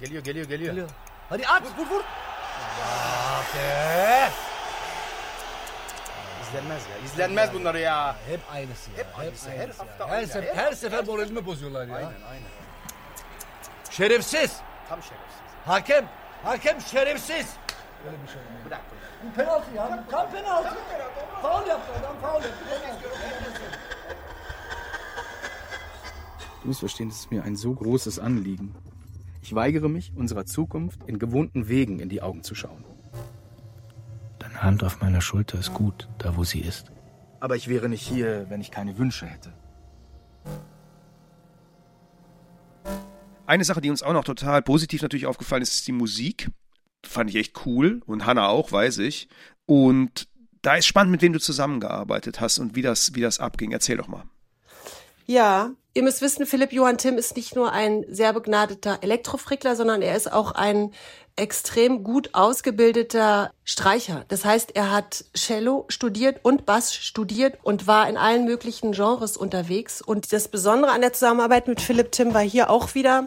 Geliyor, 0.00 0.22
geliyor, 0.22 0.46
geliyor. 0.46 0.86
Hadi 1.30 1.44
at. 1.44 1.62
Vur 1.76 1.86
vur. 1.86 2.04
İzlenmez 6.48 6.82
ya. 6.82 6.98
İzlenmez 7.04 7.54
bunları 7.54 7.78
ya. 7.78 8.16
Hep 8.28 8.40
aynısı 8.52 8.90
ya. 8.90 8.96
Hep 8.96 9.18
aynısı. 9.18 9.50
Her 9.50 9.58
aynısı 9.58 9.82
ya. 9.82 9.88
hafta 9.88 10.08
Her, 10.08 10.16
aynı. 10.18 10.26
sefer, 10.26 10.54
Her 10.54 10.64
her 10.64 10.72
sefer 10.72 11.04
moralimi 11.06 11.46
bozuyorlar 11.46 11.86
ya. 11.86 11.96
Aynen 11.96 12.08
aynen. 12.30 12.48
Şerefsiz. 13.90 14.56
Tam 14.88 15.02
şerefsiz. 15.02 15.36
Hakem. 15.66 16.08
Hakem 16.44 16.80
şerefsiz. 16.80 17.46
Öyle 18.06 18.16
bir 18.22 18.28
şey 18.28 18.36
olmuyor. 18.40 18.64
Bir 18.66 18.70
dakika. 18.70 18.96
Bu 19.24 19.32
penaltı 19.36 19.70
ya. 19.76 20.04
Tam 20.10 20.30
penaltı. 20.30 20.76
Faul 21.42 21.66
yaptı 21.66 21.92
adam. 22.00 22.16
Faul 22.22 22.42
yaptı. 22.42 22.64
Du 26.62 26.68
musst 26.68 26.82
verstehen, 26.82 27.08
das 27.10 27.18
ist 27.20 27.30
mir 27.30 27.44
ein 27.44 27.54
so 27.56 27.74
großes 27.74 28.18
Anliegen. 28.18 28.74
Ich 29.42 29.54
weigere 29.54 29.88
mich, 29.88 30.12
unserer 30.16 30.44
Zukunft 30.46 31.00
in 31.06 31.18
gewohnten 31.18 31.68
Wegen 31.68 32.00
in 32.00 32.08
die 32.08 32.22
Augen 32.22 32.42
zu 32.42 32.54
schauen. 32.54 32.84
Deine 34.56 34.68
Hand 34.68 34.84
auf 34.84 35.02
meiner 35.02 35.20
Schulter 35.20 35.58
ist 35.58 35.74
gut, 35.74 36.08
da 36.16 36.34
wo 36.34 36.42
sie 36.42 36.60
ist. 36.60 36.90
Aber 37.40 37.56
ich 37.56 37.68
wäre 37.68 37.90
nicht 37.90 38.06
hier, 38.06 38.46
wenn 38.48 38.62
ich 38.62 38.70
keine 38.70 38.96
Wünsche 38.96 39.26
hätte. 39.26 39.52
Eine 43.44 43.64
Sache, 43.64 43.82
die 43.82 43.90
uns 43.90 44.02
auch 44.02 44.14
noch 44.14 44.24
total 44.24 44.62
positiv 44.62 45.02
natürlich 45.02 45.26
aufgefallen 45.26 45.60
ist, 45.60 45.74
ist 45.74 45.86
die 45.86 45.92
Musik. 45.92 46.50
Fand 47.04 47.28
ich 47.28 47.36
echt 47.36 47.66
cool 47.66 48.00
und 48.06 48.24
Hanna 48.24 48.48
auch, 48.48 48.72
weiß 48.72 48.98
ich. 48.98 49.28
Und 49.66 50.26
da 50.62 50.76
ist 50.76 50.86
spannend, 50.86 51.12
mit 51.12 51.20
wem 51.20 51.34
du 51.34 51.40
zusammengearbeitet 51.40 52.40
hast 52.40 52.58
und 52.58 52.74
wie 52.74 52.82
das, 52.82 53.14
wie 53.14 53.20
das 53.20 53.38
abging. 53.38 53.72
Erzähl 53.72 53.98
doch 53.98 54.08
mal. 54.08 54.24
Ja, 55.26 55.72
ihr 55.96 56.02
müsst 56.02 56.20
wissen, 56.20 56.44
Philipp 56.44 56.74
Johann 56.74 56.98
Timm 56.98 57.16
ist 57.16 57.36
nicht 57.36 57.56
nur 57.56 57.72
ein 57.72 58.04
sehr 58.10 58.34
begnadeter 58.34 58.98
Elektrofrickler, 59.00 59.74
sondern 59.76 60.02
er 60.02 60.14
ist 60.14 60.30
auch 60.30 60.52
ein 60.52 60.92
extrem 61.36 62.04
gut 62.04 62.34
ausgebildeter 62.34 63.50
Streicher. 63.64 64.26
Das 64.28 64.44
heißt, 64.44 64.76
er 64.76 64.90
hat 64.90 65.24
Cello 65.34 65.86
studiert 65.88 66.40
und 66.42 66.66
Bass 66.66 66.94
studiert 66.94 67.58
und 67.62 67.86
war 67.86 68.10
in 68.10 68.18
allen 68.18 68.44
möglichen 68.44 68.92
Genres 68.92 69.38
unterwegs. 69.38 70.02
Und 70.02 70.34
das 70.34 70.48
Besondere 70.48 70.92
an 70.92 71.00
der 71.00 71.14
Zusammenarbeit 71.14 71.66
mit 71.66 71.80
Philipp 71.80 72.12
Timm 72.12 72.34
war 72.34 72.42
hier 72.42 72.68
auch 72.68 72.94
wieder, 72.94 73.24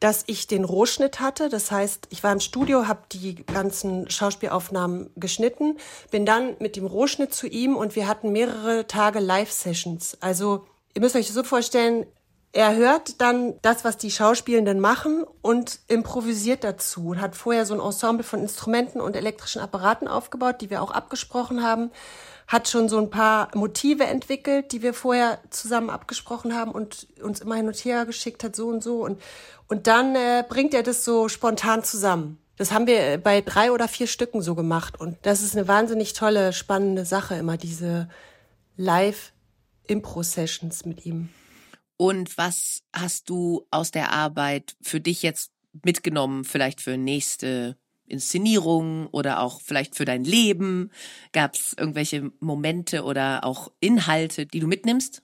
dass 0.00 0.24
ich 0.26 0.48
den 0.48 0.64
Rohschnitt 0.64 1.20
hatte. 1.20 1.48
Das 1.48 1.70
heißt, 1.70 2.08
ich 2.10 2.24
war 2.24 2.32
im 2.32 2.40
Studio, 2.40 2.88
habe 2.88 3.02
die 3.12 3.36
ganzen 3.46 4.10
Schauspielaufnahmen 4.10 5.10
geschnitten, 5.14 5.78
bin 6.10 6.26
dann 6.26 6.56
mit 6.58 6.74
dem 6.74 6.86
Rohschnitt 6.86 7.32
zu 7.32 7.46
ihm 7.46 7.76
und 7.76 7.94
wir 7.94 8.08
hatten 8.08 8.32
mehrere 8.32 8.88
Tage 8.88 9.20
Live-Sessions. 9.20 10.18
Also 10.20 10.66
ihr 10.96 11.02
müsst 11.02 11.14
euch 11.14 11.26
das 11.26 11.34
so 11.34 11.42
vorstellen, 11.42 12.06
er 12.52 12.74
hört 12.74 13.20
dann 13.20 13.60
das, 13.60 13.84
was 13.84 13.98
die 13.98 14.10
Schauspielenden 14.10 14.80
machen 14.80 15.26
und 15.42 15.78
improvisiert 15.88 16.64
dazu 16.64 17.08
und 17.08 17.20
hat 17.20 17.36
vorher 17.36 17.66
so 17.66 17.74
ein 17.74 17.80
Ensemble 17.80 18.24
von 18.24 18.40
Instrumenten 18.40 19.02
und 19.02 19.14
elektrischen 19.14 19.60
Apparaten 19.60 20.08
aufgebaut, 20.08 20.62
die 20.62 20.70
wir 20.70 20.80
auch 20.80 20.90
abgesprochen 20.90 21.62
haben, 21.62 21.90
hat 22.48 22.68
schon 22.68 22.88
so 22.88 22.96
ein 22.96 23.10
paar 23.10 23.50
Motive 23.54 24.04
entwickelt, 24.04 24.72
die 24.72 24.80
wir 24.80 24.94
vorher 24.94 25.38
zusammen 25.50 25.90
abgesprochen 25.90 26.54
haben 26.54 26.70
und 26.70 27.06
uns 27.22 27.40
immer 27.40 27.56
hin 27.56 27.66
und 27.66 27.76
her 27.76 28.06
geschickt 28.06 28.42
hat, 28.42 28.56
so 28.56 28.68
und 28.68 28.82
so. 28.82 29.04
Und, 29.04 29.20
und 29.68 29.86
dann 29.86 30.14
äh, 30.14 30.44
bringt 30.48 30.72
er 30.72 30.82
das 30.82 31.04
so 31.04 31.28
spontan 31.28 31.84
zusammen. 31.84 32.38
Das 32.56 32.72
haben 32.72 32.86
wir 32.86 33.18
bei 33.18 33.42
drei 33.42 33.70
oder 33.70 33.86
vier 33.86 34.06
Stücken 34.06 34.40
so 34.40 34.54
gemacht. 34.54 34.98
Und 34.98 35.18
das 35.22 35.42
ist 35.42 35.54
eine 35.54 35.68
wahnsinnig 35.68 36.14
tolle, 36.14 36.54
spannende 36.54 37.04
Sache, 37.04 37.34
immer 37.34 37.58
diese 37.58 38.08
Live-Impro-Sessions 39.86 40.84
mit 40.84 41.06
ihm. 41.06 41.28
Und 41.96 42.36
was 42.36 42.82
hast 42.94 43.30
du 43.30 43.66
aus 43.70 43.90
der 43.90 44.12
Arbeit 44.12 44.76
für 44.82 45.00
dich 45.00 45.22
jetzt 45.22 45.50
mitgenommen, 45.84 46.44
vielleicht 46.44 46.80
für 46.80 46.96
nächste 46.96 47.76
Inszenierung 48.06 49.08
oder 49.08 49.40
auch 49.40 49.60
vielleicht 49.60 49.96
für 49.96 50.04
dein 50.04 50.24
Leben? 50.24 50.90
Gab 51.32 51.54
es 51.54 51.74
irgendwelche 51.78 52.30
Momente 52.40 53.04
oder 53.04 53.44
auch 53.44 53.72
Inhalte, 53.80 54.46
die 54.46 54.60
du 54.60 54.66
mitnimmst? 54.66 55.22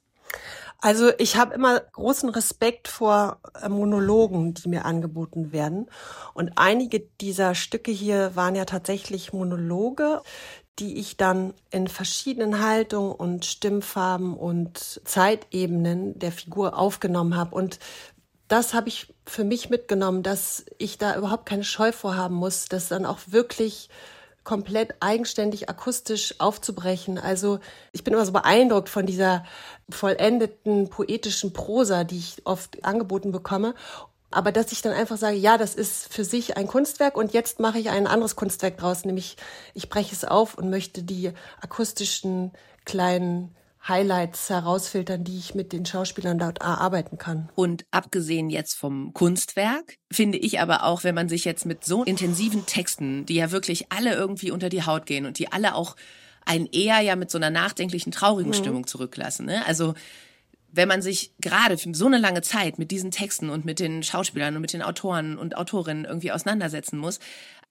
Also 0.84 1.12
ich 1.18 1.36
habe 1.36 1.54
immer 1.54 1.78
großen 1.78 2.28
Respekt 2.28 2.88
vor 2.88 3.38
äh, 3.62 3.68
Monologen, 3.68 4.54
die 4.54 4.68
mir 4.68 4.84
angeboten 4.84 5.52
werden. 5.52 5.88
Und 6.34 6.52
einige 6.56 7.00
dieser 7.20 7.54
Stücke 7.54 7.92
hier 7.92 8.34
waren 8.34 8.56
ja 8.56 8.64
tatsächlich 8.64 9.32
Monologe, 9.32 10.22
die 10.78 10.98
ich 10.98 11.16
dann 11.16 11.54
in 11.70 11.86
verschiedenen 11.86 12.64
Haltungen 12.64 13.12
und 13.12 13.44
Stimmfarben 13.44 14.36
und 14.36 15.00
Zeitebenen 15.04 16.18
der 16.18 16.32
Figur 16.32 16.78
aufgenommen 16.78 17.36
habe. 17.36 17.54
Und 17.54 17.78
das 18.48 18.74
habe 18.74 18.88
ich 18.88 19.14
für 19.26 19.44
mich 19.44 19.70
mitgenommen, 19.70 20.22
dass 20.22 20.64
ich 20.78 20.98
da 20.98 21.16
überhaupt 21.16 21.46
keine 21.46 21.64
Scheu 21.64 21.92
vorhaben 21.92 22.34
muss, 22.34 22.66
das 22.66 22.88
dann 22.88 23.06
auch 23.06 23.18
wirklich 23.26 23.88
komplett 24.44 24.96
eigenständig 25.00 25.68
akustisch 25.68 26.40
aufzubrechen. 26.40 27.18
Also 27.18 27.60
ich 27.92 28.02
bin 28.02 28.12
immer 28.12 28.26
so 28.26 28.32
beeindruckt 28.32 28.88
von 28.88 29.06
dieser 29.06 29.44
vollendeten 29.88 30.90
poetischen 30.90 31.52
Prosa, 31.52 32.04
die 32.04 32.18
ich 32.18 32.42
oft 32.44 32.84
angeboten 32.84 33.30
bekomme. 33.30 33.74
Aber 34.32 34.52
dass 34.52 34.72
ich 34.72 34.82
dann 34.82 34.92
einfach 34.92 35.16
sage, 35.16 35.36
ja, 35.36 35.58
das 35.58 35.74
ist 35.74 36.12
für 36.12 36.24
sich 36.24 36.56
ein 36.56 36.66
Kunstwerk 36.66 37.16
und 37.16 37.32
jetzt 37.32 37.60
mache 37.60 37.78
ich 37.78 37.90
ein 37.90 38.06
anderes 38.06 38.36
Kunstwerk 38.36 38.78
draus, 38.78 39.04
nämlich 39.04 39.36
ich 39.74 39.88
breche 39.88 40.14
es 40.14 40.24
auf 40.24 40.56
und 40.56 40.70
möchte 40.70 41.02
die 41.02 41.32
akustischen 41.60 42.52
kleinen 42.84 43.54
Highlights 43.86 44.48
herausfiltern, 44.48 45.24
die 45.24 45.38
ich 45.38 45.54
mit 45.56 45.72
den 45.72 45.84
Schauspielern 45.84 46.38
dort 46.38 46.60
erarbeiten 46.60 47.18
kann. 47.18 47.50
Und 47.56 47.84
abgesehen 47.90 48.48
jetzt 48.48 48.74
vom 48.74 49.12
Kunstwerk, 49.12 49.98
finde 50.12 50.38
ich 50.38 50.60
aber 50.60 50.84
auch, 50.84 51.02
wenn 51.02 51.16
man 51.16 51.28
sich 51.28 51.44
jetzt 51.44 51.66
mit 51.66 51.84
so 51.84 52.04
intensiven 52.04 52.64
Texten, 52.64 53.26
die 53.26 53.34
ja 53.34 53.50
wirklich 53.50 53.86
alle 53.90 54.14
irgendwie 54.14 54.52
unter 54.52 54.68
die 54.68 54.86
Haut 54.86 55.06
gehen 55.06 55.26
und 55.26 55.38
die 55.38 55.50
alle 55.50 55.74
auch 55.74 55.96
einen 56.44 56.66
eher 56.66 57.00
ja 57.00 57.16
mit 57.16 57.30
so 57.30 57.38
einer 57.38 57.50
nachdenklichen, 57.50 58.12
traurigen 58.12 58.50
mhm. 58.50 58.56
Stimmung 58.56 58.86
zurücklassen. 58.86 59.46
Ne? 59.46 59.66
Also 59.66 59.94
wenn 60.72 60.88
man 60.88 61.02
sich 61.02 61.32
gerade 61.40 61.78
für 61.78 61.94
so 61.94 62.06
eine 62.06 62.18
lange 62.18 62.42
Zeit 62.42 62.78
mit 62.78 62.90
diesen 62.90 63.10
Texten 63.10 63.50
und 63.50 63.64
mit 63.64 63.78
den 63.78 64.02
Schauspielern 64.02 64.56
und 64.56 64.62
mit 64.62 64.72
den 64.72 64.82
Autoren 64.82 65.38
und 65.38 65.56
Autorinnen 65.56 66.04
irgendwie 66.04 66.32
auseinandersetzen 66.32 66.98
muss, 66.98 67.20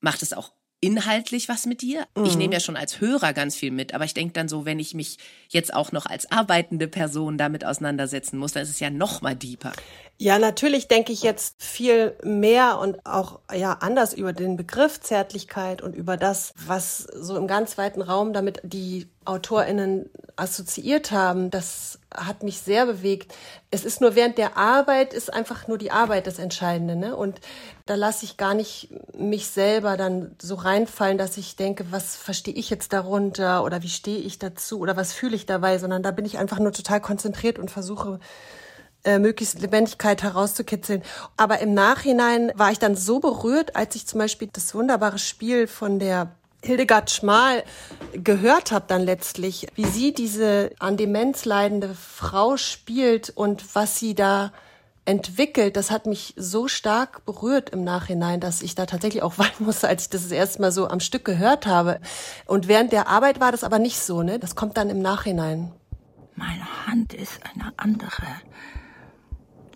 macht 0.00 0.22
es 0.22 0.32
auch 0.32 0.52
inhaltlich 0.82 1.48
was 1.48 1.64
mit 1.64 1.80
dir. 1.80 2.06
Mhm. 2.16 2.24
Ich 2.24 2.36
nehme 2.36 2.52
ja 2.52 2.60
schon 2.60 2.76
als 2.76 3.00
Hörer 3.00 3.32
ganz 3.32 3.54
viel 3.54 3.70
mit, 3.70 3.94
aber 3.94 4.04
ich 4.04 4.14
denke 4.14 4.32
dann 4.32 4.48
so, 4.48 4.64
wenn 4.64 4.80
ich 4.80 4.94
mich 4.94 5.16
jetzt 5.48 5.72
auch 5.72 5.92
noch 5.92 6.06
als 6.06 6.30
arbeitende 6.30 6.88
Person 6.88 7.38
damit 7.38 7.64
auseinandersetzen 7.64 8.36
muss, 8.36 8.52
dann 8.52 8.64
ist 8.64 8.70
es 8.70 8.80
ja 8.80 8.90
noch 8.90 9.22
mal 9.22 9.36
deeper. 9.36 9.72
Ja, 10.18 10.38
natürlich 10.38 10.88
denke 10.88 11.12
ich 11.12 11.22
jetzt 11.22 11.62
viel 11.62 12.16
mehr 12.24 12.78
und 12.78 13.06
auch 13.06 13.40
ja 13.54 13.74
anders 13.74 14.12
über 14.12 14.32
den 14.32 14.56
Begriff 14.56 15.00
Zärtlichkeit 15.00 15.82
und 15.82 15.94
über 15.94 16.16
das, 16.16 16.52
was 16.66 16.98
so 16.98 17.36
im 17.36 17.46
ganz 17.46 17.78
weiten 17.78 18.02
Raum 18.02 18.32
damit 18.32 18.60
die 18.64 19.06
AutorInnen 19.24 20.10
assoziiert 20.42 21.12
haben. 21.12 21.50
Das 21.50 21.98
hat 22.12 22.42
mich 22.42 22.60
sehr 22.60 22.84
bewegt. 22.86 23.32
Es 23.70 23.84
ist 23.84 24.00
nur 24.00 24.14
während 24.14 24.36
der 24.36 24.56
Arbeit 24.56 25.14
ist 25.14 25.32
einfach 25.32 25.68
nur 25.68 25.78
die 25.78 25.90
Arbeit 25.92 26.26
das 26.26 26.38
Entscheidende, 26.38 26.96
ne? 26.96 27.16
Und 27.16 27.40
da 27.86 27.94
lasse 27.94 28.24
ich 28.24 28.36
gar 28.36 28.54
nicht 28.54 28.90
mich 29.16 29.48
selber 29.48 29.96
dann 29.96 30.34
so 30.40 30.56
reinfallen, 30.56 31.16
dass 31.16 31.36
ich 31.36 31.56
denke, 31.56 31.86
was 31.90 32.16
verstehe 32.16 32.54
ich 32.54 32.70
jetzt 32.70 32.92
darunter 32.92 33.64
oder 33.64 33.82
wie 33.82 33.88
stehe 33.88 34.18
ich 34.18 34.38
dazu 34.38 34.80
oder 34.80 34.96
was 34.96 35.12
fühle 35.12 35.36
ich 35.36 35.46
dabei, 35.46 35.78
sondern 35.78 36.02
da 36.02 36.10
bin 36.10 36.24
ich 36.24 36.38
einfach 36.38 36.58
nur 36.58 36.72
total 36.72 37.00
konzentriert 37.00 37.58
und 37.58 37.70
versuche 37.70 38.18
äh, 39.04 39.18
möglichst 39.18 39.60
Lebendigkeit 39.60 40.22
herauszukitzeln. 40.22 41.02
Aber 41.36 41.60
im 41.60 41.74
Nachhinein 41.74 42.52
war 42.54 42.70
ich 42.72 42.78
dann 42.78 42.96
so 42.96 43.20
berührt, 43.20 43.74
als 43.76 43.94
ich 43.94 44.06
zum 44.06 44.18
Beispiel 44.18 44.48
das 44.52 44.74
wunderbare 44.74 45.18
Spiel 45.18 45.66
von 45.66 45.98
der 45.98 46.34
Hildegard 46.64 47.10
Schmal 47.10 47.64
gehört 48.12 48.70
habe 48.70 48.84
dann 48.86 49.02
letztlich, 49.02 49.66
wie 49.74 49.84
sie 49.84 50.14
diese 50.14 50.70
an 50.78 50.96
Demenz 50.96 51.44
leidende 51.44 51.94
Frau 51.94 52.56
spielt 52.56 53.30
und 53.30 53.74
was 53.74 53.98
sie 53.98 54.14
da 54.14 54.52
entwickelt, 55.04 55.76
das 55.76 55.90
hat 55.90 56.06
mich 56.06 56.34
so 56.36 56.68
stark 56.68 57.24
berührt 57.24 57.70
im 57.70 57.82
Nachhinein, 57.82 58.38
dass 58.38 58.62
ich 58.62 58.74
da 58.74 58.86
tatsächlich 58.86 59.22
auch 59.22 59.38
weinen 59.38 59.50
musste, 59.60 59.88
als 59.88 60.04
ich 60.04 60.10
das, 60.10 60.22
das 60.22 60.32
erste 60.32 60.60
Mal 60.60 60.72
so 60.72 60.88
am 60.88 61.00
Stück 61.00 61.24
gehört 61.24 61.66
habe. 61.66 62.00
Und 62.46 62.68
während 62.68 62.92
der 62.92 63.08
Arbeit 63.08 63.40
war 63.40 63.50
das 63.50 63.64
aber 63.64 63.78
nicht 63.78 63.98
so, 63.98 64.22
ne? 64.22 64.38
Das 64.38 64.54
kommt 64.54 64.76
dann 64.76 64.90
im 64.90 65.02
Nachhinein. 65.02 65.72
Meine 66.36 66.86
Hand 66.86 67.12
ist 67.12 67.40
eine 67.44 67.72
andere. 67.76 68.26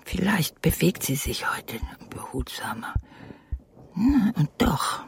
Vielleicht 0.05 0.63
bewegt 0.63 1.03
sie 1.03 1.17
sich 1.17 1.53
heute 1.55 1.77
behutsamer. 2.11 2.95
Und 3.95 4.49
doch 4.59 5.05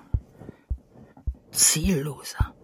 zielloser. 1.59 2.55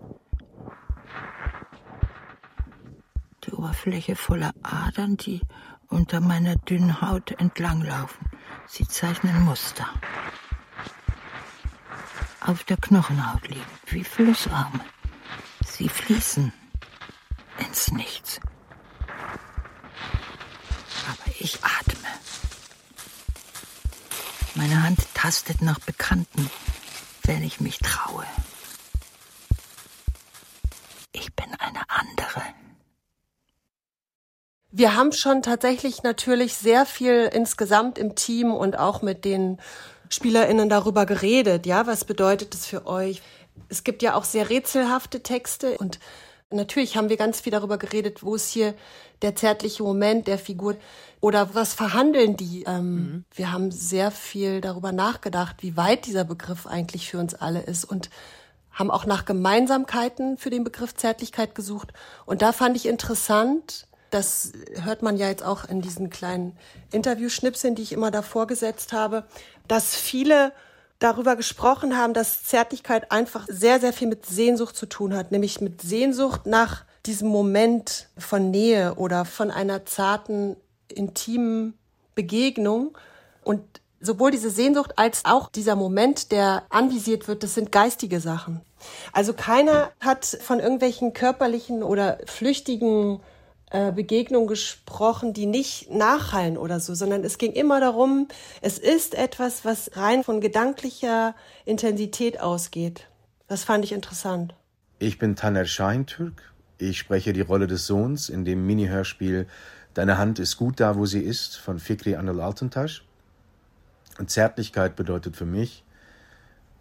Die 3.44 3.50
Oberfläche 3.50 4.14
voller 4.14 4.52
Adern, 4.62 5.16
die 5.16 5.40
unter 5.88 6.20
meiner 6.20 6.56
dünnen 6.56 7.00
Haut 7.00 7.32
entlanglaufen. 7.32 8.26
Sie 8.66 8.86
zeichnen 8.86 9.42
Muster. 9.42 9.88
Auf 12.40 12.64
der 12.64 12.76
Knochenhaut 12.76 13.48
liegen, 13.48 13.64
wie 13.86 14.04
Flussarme. 14.04 14.80
Sie 15.66 15.88
fließen 15.88 16.52
ins 17.58 17.90
Nichts. 17.90 18.40
Aber 21.10 21.30
ich 21.40 21.58
atme. 21.64 22.08
Meine 24.54 24.82
Hand 24.82 25.00
tastet 25.14 25.62
nach 25.62 25.80
Bekannten, 25.80 26.48
wenn 27.24 27.42
ich 27.42 27.60
mich 27.60 27.78
traue. 27.78 28.24
Ich 31.16 31.32
bin 31.34 31.54
eine 31.54 31.88
andere. 31.88 32.42
Wir 34.76 34.96
haben 34.96 35.12
schon 35.12 35.40
tatsächlich 35.42 36.02
natürlich 36.02 36.56
sehr 36.56 36.84
viel 36.84 37.30
insgesamt 37.32 37.96
im 37.96 38.16
Team 38.16 38.52
und 38.52 38.76
auch 38.76 39.02
mit 39.02 39.24
den 39.24 39.58
SpielerInnen 40.08 40.68
darüber 40.68 41.06
geredet. 41.06 41.64
Ja, 41.64 41.86
was 41.86 42.04
bedeutet 42.04 42.54
das 42.54 42.66
für 42.66 42.84
euch? 42.84 43.22
Es 43.68 43.84
gibt 43.84 44.02
ja 44.02 44.16
auch 44.16 44.24
sehr 44.24 44.50
rätselhafte 44.50 45.22
Texte 45.22 45.78
und 45.78 46.00
natürlich 46.50 46.96
haben 46.96 47.08
wir 47.08 47.16
ganz 47.16 47.40
viel 47.40 47.52
darüber 47.52 47.78
geredet, 47.78 48.24
wo 48.24 48.34
ist 48.34 48.48
hier 48.48 48.74
der 49.22 49.36
zärtliche 49.36 49.84
Moment 49.84 50.26
der 50.26 50.38
Figur 50.38 50.74
oder 51.20 51.54
was 51.54 51.72
verhandeln 51.72 52.36
die? 52.36 52.64
Ähm, 52.64 52.94
mhm. 52.94 53.24
Wir 53.32 53.52
haben 53.52 53.70
sehr 53.70 54.10
viel 54.10 54.60
darüber 54.60 54.90
nachgedacht, 54.90 55.58
wie 55.60 55.76
weit 55.76 56.04
dieser 56.04 56.24
Begriff 56.24 56.66
eigentlich 56.66 57.08
für 57.08 57.18
uns 57.20 57.36
alle 57.36 57.62
ist 57.62 57.84
und 57.84 58.10
haben 58.72 58.90
auch 58.90 59.06
nach 59.06 59.24
Gemeinsamkeiten 59.24 60.36
für 60.36 60.50
den 60.50 60.64
Begriff 60.64 60.96
Zärtlichkeit 60.96 61.54
gesucht. 61.54 61.92
Und 62.26 62.42
da 62.42 62.50
fand 62.50 62.76
ich 62.76 62.86
interessant, 62.86 63.86
das 64.14 64.52
hört 64.82 65.02
man 65.02 65.16
ja 65.16 65.28
jetzt 65.28 65.42
auch 65.42 65.64
in 65.64 65.82
diesen 65.82 66.08
kleinen 66.08 66.56
Interviewschnipseln, 66.92 67.74
die 67.74 67.82
ich 67.82 67.92
immer 67.92 68.12
davor 68.12 68.46
gesetzt 68.46 68.92
habe, 68.92 69.24
dass 69.66 69.96
viele 69.96 70.52
darüber 71.00 71.34
gesprochen 71.34 71.96
haben, 71.96 72.14
dass 72.14 72.44
Zärtlichkeit 72.44 73.10
einfach 73.10 73.46
sehr, 73.48 73.80
sehr 73.80 73.92
viel 73.92 74.08
mit 74.08 74.24
Sehnsucht 74.24 74.76
zu 74.76 74.86
tun 74.86 75.14
hat, 75.14 75.32
nämlich 75.32 75.60
mit 75.60 75.82
Sehnsucht 75.82 76.46
nach 76.46 76.84
diesem 77.04 77.28
Moment 77.28 78.08
von 78.16 78.50
Nähe 78.50 78.94
oder 78.94 79.24
von 79.24 79.50
einer 79.50 79.84
zarten 79.84 80.56
intimen 80.88 81.74
Begegnung 82.14 82.96
und 83.42 83.62
sowohl 84.00 84.30
diese 84.30 84.50
Sehnsucht 84.50 84.92
als 84.96 85.24
auch 85.24 85.48
dieser 85.48 85.74
Moment, 85.74 86.30
der 86.30 86.62
anvisiert 86.70 87.26
wird, 87.26 87.42
das 87.42 87.54
sind 87.54 87.72
geistige 87.72 88.20
Sachen. 88.20 88.60
Also 89.12 89.32
keiner 89.32 89.90
hat 90.00 90.24
von 90.24 90.60
irgendwelchen 90.60 91.14
körperlichen 91.14 91.82
oder 91.82 92.18
flüchtigen 92.26 93.20
Begegnungen 93.94 94.46
gesprochen, 94.46 95.32
die 95.32 95.46
nicht 95.46 95.90
nachhallen 95.90 96.56
oder 96.56 96.78
so, 96.80 96.94
sondern 96.94 97.24
es 97.24 97.38
ging 97.38 97.52
immer 97.52 97.80
darum, 97.80 98.28
es 98.60 98.78
ist 98.78 99.14
etwas, 99.14 99.64
was 99.64 99.96
rein 99.96 100.22
von 100.22 100.40
gedanklicher 100.40 101.34
Intensität 101.64 102.40
ausgeht. 102.40 103.08
Das 103.48 103.64
fand 103.64 103.84
ich 103.84 103.92
interessant. 103.92 104.54
Ich 104.98 105.18
bin 105.18 105.34
Taner 105.36 105.64
Scheintürk. 105.64 106.52
Ich 106.78 106.98
spreche 106.98 107.32
die 107.32 107.40
Rolle 107.40 107.66
des 107.66 107.86
Sohns 107.86 108.28
in 108.28 108.44
dem 108.44 108.66
Mini-Hörspiel 108.66 109.46
Deine 109.94 110.18
Hand 110.18 110.40
ist 110.40 110.56
gut 110.56 110.80
da, 110.80 110.96
wo 110.96 111.06
sie 111.06 111.20
ist, 111.20 111.56
von 111.56 111.78
Fikri 111.78 112.16
Anel 112.16 112.40
Altentasch. 112.40 113.04
Und 114.18 114.28
Zärtlichkeit 114.28 114.96
bedeutet 114.96 115.36
für 115.36 115.46
mich 115.46 115.84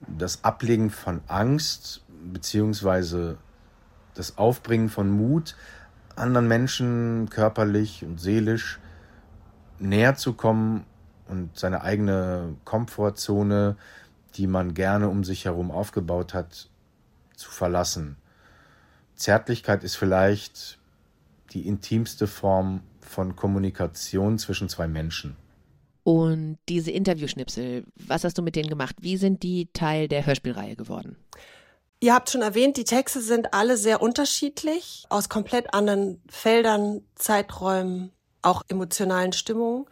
das 0.08 0.44
Ablegen 0.44 0.90
von 0.90 1.22
Angst 1.28 2.04
beziehungsweise 2.32 3.38
das 4.16 4.38
Aufbringen 4.38 4.90
von 4.90 5.10
Mut, 5.10 5.56
anderen 6.16 6.48
Menschen 6.48 7.30
körperlich 7.30 8.04
und 8.04 8.20
seelisch 8.20 8.80
näher 9.80 10.16
zu 10.16 10.34
kommen 10.34 10.86
und 11.28 11.58
seine 11.58 11.82
eigene 11.82 12.56
Komfortzone, 12.64 13.76
die 14.36 14.48
man 14.48 14.74
gerne 14.74 15.10
um 15.10 15.24
sich 15.24 15.46
herum 15.46 15.72
aufgebaut 15.72 16.34
hat, 16.34 16.70
zu 17.36 17.52
verlassen. 17.52 18.18
Zärtlichkeit 19.16 19.84
ist 19.84 19.96
vielleicht 19.96 20.80
die 21.52 21.68
intimste 21.68 22.28
Form 22.28 22.82
von 23.02 23.36
Kommunikation 23.36 24.38
zwischen 24.40 24.70
zwei 24.70 24.88
Menschen. 24.88 25.36
Und 26.04 26.58
diese 26.68 26.92
Interviewschnipsel, 26.92 27.86
was 27.96 28.24
hast 28.24 28.38
du 28.38 28.42
mit 28.42 28.56
denen 28.56 28.70
gemacht? 28.70 28.96
Wie 29.00 29.18
sind 29.18 29.44
die 29.44 29.70
Teil 29.72 30.08
der 30.08 30.26
Hörspielreihe 30.26 30.76
geworden? 30.76 31.16
Ihr 32.04 32.14
habt 32.14 32.30
schon 32.30 32.42
erwähnt, 32.42 32.76
die 32.76 32.84
Texte 32.84 33.22
sind 33.22 33.54
alle 33.54 33.78
sehr 33.78 34.02
unterschiedlich, 34.02 35.06
aus 35.08 35.30
komplett 35.30 35.74
anderen 35.74 36.22
Feldern, 36.28 37.02
Zeiträumen, 37.16 38.12
auch 38.42 38.62
emotionalen 38.68 39.32
Stimmungen. 39.32 39.86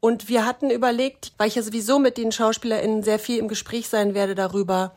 Und 0.00 0.28
wir 0.28 0.44
hatten 0.44 0.68
überlegt, 0.68 1.32
weil 1.38 1.48
ich 1.48 1.54
ja 1.54 1.62
sowieso 1.62 1.98
mit 1.98 2.18
den 2.18 2.32
SchauspielerInnen 2.32 3.02
sehr 3.02 3.18
viel 3.18 3.38
im 3.38 3.48
Gespräch 3.48 3.88
sein 3.88 4.12
werde 4.12 4.34
darüber, 4.34 4.94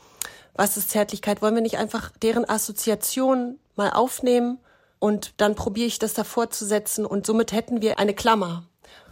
was 0.56 0.76
ist 0.76 0.90
Zärtlichkeit, 0.90 1.42
wollen 1.42 1.56
wir 1.56 1.62
nicht 1.62 1.78
einfach 1.78 2.12
deren 2.22 2.44
Assoziation 2.44 3.58
mal 3.78 3.92
aufnehmen 3.92 4.60
und 5.00 5.36
dann 5.38 5.56
probiere 5.56 5.88
ich 5.88 6.00
das 6.00 6.14
davor 6.14 6.50
zu 6.50 6.66
setzen 6.66 7.06
und 7.06 7.26
somit 7.26 7.54
hätten 7.54 7.82
wir 7.82 7.98
eine 7.98 8.14
Klammer. 8.14 8.68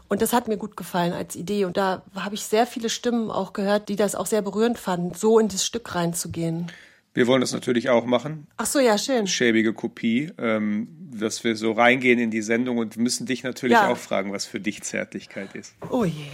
Und 0.08 0.22
das 0.22 0.34
hat 0.34 0.48
mir 0.48 0.58
gut 0.58 0.78
gefallen 0.78 1.14
als 1.14 1.36
Idee. 1.36 1.66
Und 1.66 1.78
da 1.78 2.04
habe 2.16 2.36
ich 2.36 2.44
sehr 2.44 2.68
viele 2.68 2.90
Stimmen 2.90 3.32
auch 3.32 3.54
gehört, 3.54 3.90
die 3.90 3.96
das 3.96 4.16
auch 4.16 4.26
sehr 4.28 4.42
berührend 4.42 4.78
fanden, 4.78 5.14
so 5.16 5.40
in 5.40 5.48
das 5.48 5.66
Stück 5.66 5.96
reinzugehen. 5.96 6.72
Wir 7.14 7.28
wollen 7.28 7.42
das 7.42 7.54
natürlich 7.54 7.90
auch 7.90 8.06
machen. 8.06 8.46
Ach 8.58 8.66
so, 8.66 8.80
ja, 8.80 8.98
schön. 8.98 9.26
Schäbige 9.26 9.74
Kopie, 9.74 10.32
ähm, 10.38 10.90
dass 11.18 11.44
wir 11.46 11.56
so 11.56 11.72
reingehen 11.72 12.20
in 12.20 12.30
die 12.30 12.42
Sendung 12.42 12.78
und 12.78 12.98
müssen 12.98 13.26
dich 13.26 13.44
natürlich 13.44 13.74
Ja. 13.78 13.88
auch 13.88 13.98
fragen, 13.98 14.34
was 14.34 14.46
für 14.46 14.60
dich 14.60 14.84
Zärtlichkeit 14.84 15.56
ist. 15.56 15.74
Oh 15.90 16.04
je. 16.04 16.26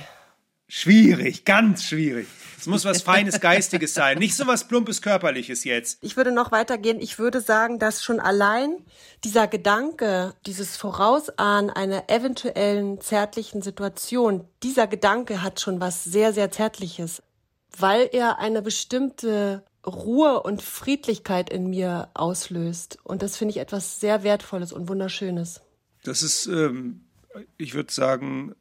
Schwierig, 0.74 1.44
ganz 1.44 1.84
schwierig. 1.84 2.28
Es 2.58 2.66
muss 2.66 2.86
was 2.86 3.02
Feines, 3.02 3.42
Geistiges 3.42 3.94
sein, 3.94 4.18
nicht 4.20 4.38
so 4.38 4.48
was 4.48 4.70
Plumpes, 4.70 5.02
Körperliches 5.02 5.66
jetzt. 5.66 5.98
Ich 6.02 6.16
würde 6.16 6.32
noch 6.32 6.54
weitergehen. 6.54 7.02
Ich 7.02 7.20
würde 7.20 7.42
sagen, 7.42 7.78
dass 7.78 8.02
schon 8.02 8.22
allein 8.22 8.78
dieser 9.26 9.50
Gedanke, 9.50 10.34
dieses 10.46 10.78
Vorausahnen 10.78 11.72
einer 11.72 12.10
eventuellen 12.10 13.02
zärtlichen 13.02 13.62
Situation, 13.62 14.48
dieser 14.64 14.88
Gedanke 14.88 15.42
hat 15.42 15.60
schon 15.60 15.82
was 15.82 16.06
sehr, 16.06 16.32
sehr 16.32 16.52
Zärtliches, 16.52 17.22
weil 17.78 18.08
er 18.14 18.40
eine 18.40 18.62
bestimmte 18.62 19.66
Ruhe 19.86 20.42
und 20.42 20.62
Friedlichkeit 20.62 21.50
in 21.50 21.70
mir 21.70 22.08
auslöst. 22.14 22.98
Und 23.04 23.24
das 23.24 23.36
finde 23.36 23.52
ich 23.52 23.58
etwas 23.58 24.00
sehr 24.00 24.24
Wertvolles 24.24 24.72
und 24.72 24.88
Wunderschönes. 24.88 25.60
Das 26.06 26.24
ist, 26.24 26.46
ähm, 26.46 27.02
ich 27.58 27.74
würde 27.74 27.92
sagen, 27.92 28.56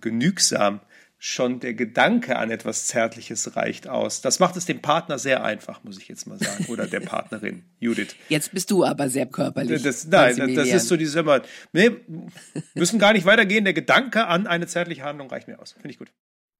genügsam. 0.00 0.80
Schon 1.18 1.60
der 1.60 1.72
Gedanke 1.72 2.36
an 2.36 2.50
etwas 2.50 2.86
Zärtliches 2.86 3.56
reicht 3.56 3.88
aus. 3.88 4.20
Das 4.20 4.38
macht 4.38 4.56
es 4.56 4.66
dem 4.66 4.82
Partner 4.82 5.18
sehr 5.18 5.42
einfach, 5.42 5.82
muss 5.82 5.98
ich 5.98 6.08
jetzt 6.08 6.26
mal 6.26 6.38
sagen. 6.38 6.66
Oder 6.68 6.86
der 6.86 7.00
Partnerin, 7.06 7.64
Judith. 7.78 8.14
Jetzt 8.28 8.52
bist 8.52 8.70
du 8.70 8.84
aber 8.84 9.08
sehr 9.08 9.26
körperlich. 9.26 9.82
Das, 9.82 10.06
nein, 10.06 10.54
das 10.54 10.68
ist 10.68 10.88
so 10.88 10.96
dieses 10.96 11.14
immer, 11.14 11.40
nee, 11.72 11.90
müssen 12.74 12.98
gar 12.98 13.14
nicht 13.14 13.24
weitergehen. 13.24 13.64
Der 13.64 13.72
Gedanke 13.72 14.26
an 14.26 14.46
eine 14.46 14.66
zärtliche 14.66 15.04
Handlung 15.04 15.30
reicht 15.30 15.48
mir 15.48 15.58
aus. 15.58 15.72
Finde 15.72 15.90
ich 15.90 15.98
gut. 15.98 16.12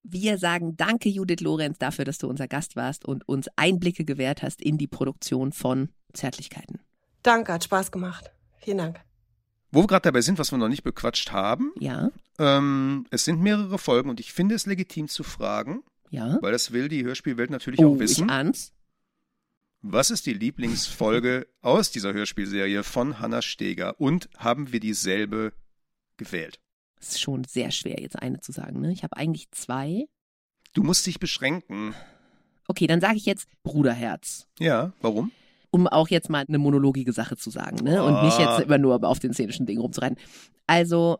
Wir 0.02 0.38
sagen 0.38 0.76
danke, 0.76 1.08
Judith 1.08 1.40
Lorenz, 1.40 1.78
dafür, 1.78 2.04
dass 2.04 2.18
du 2.18 2.28
unser 2.28 2.48
Gast 2.48 2.76
warst 2.76 3.04
und 3.04 3.28
uns 3.28 3.48
Einblicke 3.56 4.04
gewährt 4.04 4.42
hast 4.42 4.62
in 4.62 4.78
die 4.78 4.86
Produktion 4.86 5.52
von 5.52 5.90
Zärtlichkeiten. 6.12 6.80
Danke, 7.22 7.52
hat 7.52 7.64
Spaß 7.64 7.90
gemacht. 7.90 8.30
Vielen 8.58 8.78
Dank. 8.78 9.05
Wo 9.76 9.82
wir 9.82 9.86
gerade 9.88 10.02
dabei 10.04 10.22
sind, 10.22 10.38
was 10.38 10.50
wir 10.52 10.58
noch 10.58 10.68
nicht 10.68 10.84
bequatscht 10.84 11.32
haben. 11.32 11.72
Ja. 11.78 12.10
Ähm, 12.38 13.06
es 13.10 13.26
sind 13.26 13.40
mehrere 13.42 13.78
Folgen 13.78 14.08
und 14.08 14.20
ich 14.20 14.32
finde 14.32 14.54
es 14.54 14.64
legitim 14.64 15.06
zu 15.08 15.22
fragen, 15.22 15.82
Ja. 16.10 16.38
weil 16.40 16.52
das 16.52 16.72
will 16.72 16.88
die 16.88 17.04
Hörspielwelt 17.04 17.50
natürlich 17.50 17.80
Oh, 17.80 17.94
auch 17.94 17.98
wissen. 17.98 18.24
ich 18.24 18.30
ahn's. 18.30 18.72
Was 19.82 20.10
ist 20.10 20.24
die 20.26 20.32
Lieblingsfolge 20.32 21.46
aus 21.60 21.90
dieser 21.90 22.12
Hörspielserie 22.14 22.82
von 22.84 23.18
Hanna 23.20 23.42
Steger 23.42 24.00
und 24.00 24.28
haben 24.38 24.72
wir 24.72 24.80
dieselbe 24.80 25.52
gewählt? 26.16 26.58
Es 26.98 27.08
ist 27.10 27.20
schon 27.20 27.44
sehr 27.44 27.70
schwer, 27.70 28.00
jetzt 28.00 28.18
eine 28.18 28.40
zu 28.40 28.52
sagen. 28.52 28.80
Ne? 28.80 28.92
Ich 28.92 29.02
habe 29.04 29.16
eigentlich 29.16 29.50
zwei. 29.50 30.06
Du 30.72 30.82
musst 30.82 31.06
dich 31.06 31.20
beschränken. 31.20 31.94
Okay, 32.66 32.86
dann 32.86 33.02
sage 33.02 33.16
ich 33.18 33.26
jetzt 33.26 33.46
Bruderherz. 33.62 34.48
Ja, 34.58 34.92
warum? 35.02 35.30
Um 35.76 35.86
auch 35.86 36.08
jetzt 36.08 36.30
mal 36.30 36.44
eine 36.48 36.56
monologige 36.58 37.12
Sache 37.12 37.36
zu 37.36 37.50
sagen, 37.50 37.84
ne? 37.84 38.02
Und 38.02 38.22
nicht 38.24 38.38
Ah. 38.38 38.56
jetzt 38.56 38.64
immer 38.66 38.78
nur 38.78 39.04
auf 39.04 39.18
den 39.18 39.34
szenischen 39.34 39.66
Dingen 39.66 39.80
rumzureiten. 39.82 40.16
Also, 40.66 41.18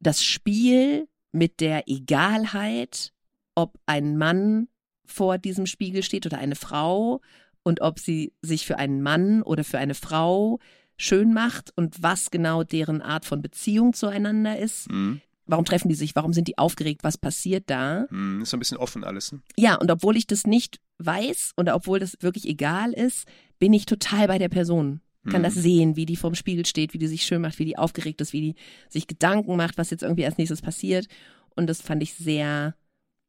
das 0.00 0.24
Spiel 0.24 1.06
mit 1.32 1.60
der 1.60 1.88
Egalheit, 1.88 3.12
ob 3.54 3.78
ein 3.86 4.16
Mann 4.18 4.66
vor 5.04 5.38
diesem 5.38 5.66
Spiegel 5.66 6.02
steht 6.02 6.26
oder 6.26 6.38
eine 6.38 6.56
Frau 6.56 7.20
und 7.62 7.80
ob 7.80 7.98
sie 8.00 8.32
sich 8.42 8.66
für 8.66 8.78
einen 8.78 9.02
Mann 9.02 9.42
oder 9.42 9.62
für 9.62 9.78
eine 9.78 9.94
Frau 9.94 10.58
schön 10.96 11.32
macht 11.32 11.72
und 11.76 12.02
was 12.02 12.30
genau 12.30 12.64
deren 12.64 13.02
Art 13.02 13.24
von 13.24 13.40
Beziehung 13.42 13.92
zueinander 13.92 14.58
ist. 14.58 14.88
Hm, 14.88 15.20
Warum 15.48 15.64
treffen 15.64 15.88
die 15.88 15.94
sich? 15.94 16.16
Warum 16.16 16.32
sind 16.32 16.48
die 16.48 16.58
aufgeregt? 16.58 17.04
Was 17.04 17.16
passiert 17.18 17.70
da? 17.70 18.06
hm, 18.08 18.42
ist 18.42 18.50
so 18.50 18.56
ein 18.56 18.60
bisschen 18.60 18.78
offen 18.78 19.04
alles. 19.04 19.30
Ne? 19.30 19.40
Ja, 19.56 19.76
und 19.76 19.88
obwohl 19.92 20.16
ich 20.16 20.26
das 20.26 20.44
nicht 20.44 20.80
weiß 20.98 21.52
und 21.54 21.68
obwohl 21.68 22.00
das 22.00 22.16
wirklich 22.20 22.46
egal 22.48 22.92
ist, 22.92 23.28
bin 23.58 23.72
ich 23.72 23.86
total 23.86 24.26
bei 24.28 24.38
der 24.38 24.48
Person. 24.48 25.00
Kann 25.28 25.40
Mhm. 25.40 25.44
das 25.44 25.54
sehen, 25.54 25.96
wie 25.96 26.06
die 26.06 26.14
vorm 26.16 26.34
Spiegel 26.36 26.64
steht, 26.66 26.94
wie 26.94 26.98
die 26.98 27.08
sich 27.08 27.24
schön 27.24 27.40
macht, 27.42 27.58
wie 27.58 27.64
die 27.64 27.76
aufgeregt 27.78 28.20
ist, 28.20 28.32
wie 28.32 28.40
die 28.40 28.54
sich 28.88 29.06
Gedanken 29.08 29.56
macht, 29.56 29.76
was 29.76 29.90
jetzt 29.90 30.02
irgendwie 30.02 30.24
als 30.24 30.38
nächstes 30.38 30.62
passiert. 30.62 31.08
Und 31.56 31.66
das 31.66 31.80
fand 31.80 32.02
ich 32.02 32.14
sehr 32.14 32.76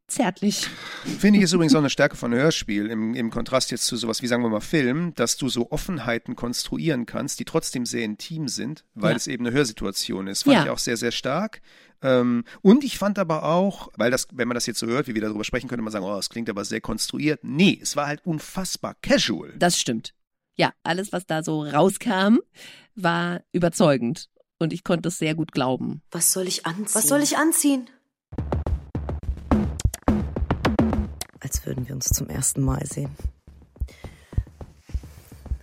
zärtlich. 0.07 0.67
Finde 1.19 1.39
ich 1.39 1.43
ist 1.45 1.53
übrigens 1.53 1.73
auch 1.75 1.79
eine 1.79 1.89
Stärke 1.89 2.15
von 2.15 2.33
Hörspiel 2.33 2.85
im, 2.87 3.13
im 3.13 3.29
Kontrast 3.29 3.71
jetzt 3.71 3.85
zu 3.87 3.97
sowas 3.97 4.21
wie, 4.21 4.27
sagen 4.27 4.41
wir 4.43 4.49
mal, 4.49 4.61
Film, 4.61 5.13
dass 5.15 5.35
du 5.37 5.49
so 5.49 5.69
Offenheiten 5.71 6.35
konstruieren 6.35 7.05
kannst, 7.05 7.39
die 7.39 7.45
trotzdem 7.45 7.85
sehr 7.85 8.03
intim 8.05 8.47
sind, 8.47 8.85
weil 8.93 9.11
Ja. 9.11 9.17
es 9.17 9.27
eben 9.27 9.45
eine 9.45 9.55
Hörsituation 9.55 10.27
ist. 10.27 10.43
Fand 10.43 10.55
Ja. 10.55 10.63
ich 10.65 10.69
auch 10.69 10.77
sehr, 10.79 10.97
sehr 10.97 11.11
stark. 11.11 11.61
Ähm, 12.01 12.43
und 12.61 12.83
ich 12.83 12.97
fand 12.97 13.17
aber 13.19 13.43
auch, 13.43 13.89
weil 13.97 14.11
das, 14.11 14.27
wenn 14.31 14.47
man 14.47 14.55
das 14.55 14.65
jetzt 14.67 14.79
so 14.79 14.85
hört, 14.87 15.07
wie 15.07 15.15
wir 15.15 15.21
darüber 15.21 15.43
sprechen, 15.43 15.67
könnte 15.67 15.81
man 15.83 15.91
sagen, 15.91 16.05
oh, 16.05 16.15
das 16.15 16.29
klingt 16.29 16.49
aber 16.49 16.63
sehr 16.63 16.79
konstruiert. 16.79 17.39
Nee, 17.43 17.77
es 17.81 17.95
war 17.95 18.05
halt 18.07 18.23
unfassbar 18.23 18.95
casual. 19.01 19.55
Das 19.57 19.79
stimmt. 19.79 20.13
Ja, 20.57 20.73
alles, 20.81 21.13
was 21.13 21.27
da 21.27 21.43
so 21.43 21.61
rauskam, 21.61 22.39
war 22.95 23.41
überzeugend. 23.51 24.27
Und 24.59 24.73
ich 24.73 24.83
konnte 24.83 25.09
es 25.09 25.19
sehr 25.19 25.35
gut 25.35 25.51
glauben. 25.51 26.01
Was 26.09 26.33
soll 26.33 26.47
ich 26.47 26.65
anziehen? 26.65 26.95
Was 26.95 27.07
soll 27.07 27.21
ich 27.21 27.37
anziehen? 27.37 27.87
Als 31.39 31.63
würden 31.63 31.87
wir 31.87 31.93
uns 31.93 32.05
zum 32.05 32.27
ersten 32.27 32.61
Mal 32.61 32.83
sehen. 32.87 33.15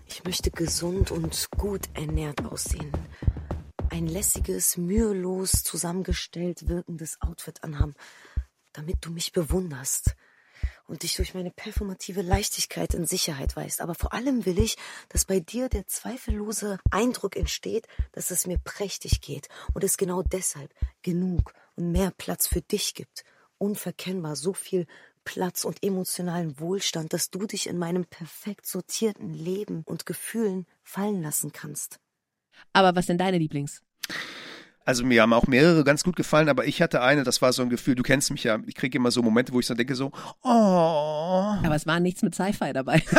Ich 0.07 0.23
möchte 0.23 0.53
gesund 0.53 1.11
und 1.11 1.49
gut 1.59 1.89
ernährt 1.95 2.45
aussehen. 2.45 2.93
Ein 3.91 4.07
lässiges, 4.07 4.77
mühelos 4.77 5.65
zusammengestellt 5.65 6.69
wirkendes 6.69 7.21
Outfit 7.21 7.65
anhaben, 7.65 7.95
damit 8.73 8.99
du 9.01 9.11
mich 9.11 9.33
bewunderst 9.33 10.15
und 10.87 11.03
dich 11.03 11.17
durch 11.17 11.35
meine 11.35 11.51
performative 11.51 12.23
Leichtigkeit 12.23 12.95
in 12.95 13.07
Sicherheit 13.07 13.57
weist. 13.57 13.81
Aber 13.81 13.95
vor 13.95 14.13
allem 14.13 14.47
will 14.47 14.59
ich, 14.59 14.77
dass 15.09 15.25
bei 15.25 15.41
dir 15.41 15.69
der 15.69 15.87
zweifellose 15.87 16.79
Eindruck 16.91 17.37
entsteht, 17.37 17.87
dass 18.13 18.31
es 18.31 18.47
mir 18.47 18.59
prächtig 18.59 19.21
geht 19.21 19.49
und 19.73 19.85
es 19.85 19.97
genau 19.97 20.23
deshalb 20.23 20.75
genug 21.03 21.55
und 21.77 21.93
mehr 21.93 22.11
Platz 22.11 22.47
für 22.47 22.61
dich 22.61 22.95
gibt. 22.95 23.25
Unverkennbar 23.59 24.37
so 24.37 24.53
viel 24.53 24.87
Platz 25.25 25.65
und 25.65 25.83
emotionalen 25.83 26.61
Wohlstand, 26.61 27.13
dass 27.13 27.31
du 27.31 27.47
dich 27.47 27.67
in 27.67 27.79
meinem 27.79 28.05
perfekt 28.05 28.67
sortierten 28.67 29.33
Leben 29.33 29.83
und 29.87 30.07
Gefühlen 30.07 30.67
fallen 30.83 31.23
lassen 31.23 31.53
kannst. 31.53 31.99
Aber 32.73 32.95
was 32.95 33.07
sind 33.07 33.19
deine 33.19 33.39
Lieblings? 33.39 33.83
Also 34.85 35.05
mir 35.05 35.23
haben 35.23 35.33
auch 35.33 35.47
mehrere 35.47 35.83
ganz 35.83 36.05
gut 36.05 36.15
gefallen, 36.17 36.49
aber 36.49 36.67
ich 36.67 36.83
hatte 36.83 37.01
eine, 37.01 37.25
das 37.25 37.41
war 37.41 37.53
so 37.53 37.63
ein 37.63 37.71
Gefühl, 37.71 37.95
du 37.95 38.03
kennst 38.03 38.31
mich 38.31 38.45
ja, 38.45 38.59
ich 38.67 38.75
kriege 38.75 38.99
immer 38.99 39.11
so 39.11 39.23
Momente, 39.23 39.53
wo 39.53 39.61
ich 39.61 39.67
so 39.67 39.75
denke 39.75 39.95
so, 39.95 40.13
oh. 40.43 40.49
Aber 40.49 41.75
es 41.75 41.87
war 41.87 42.01
nichts 42.01 42.23
mit 42.23 42.35
Sci-Fi 42.35 42.73
dabei. 42.73 43.03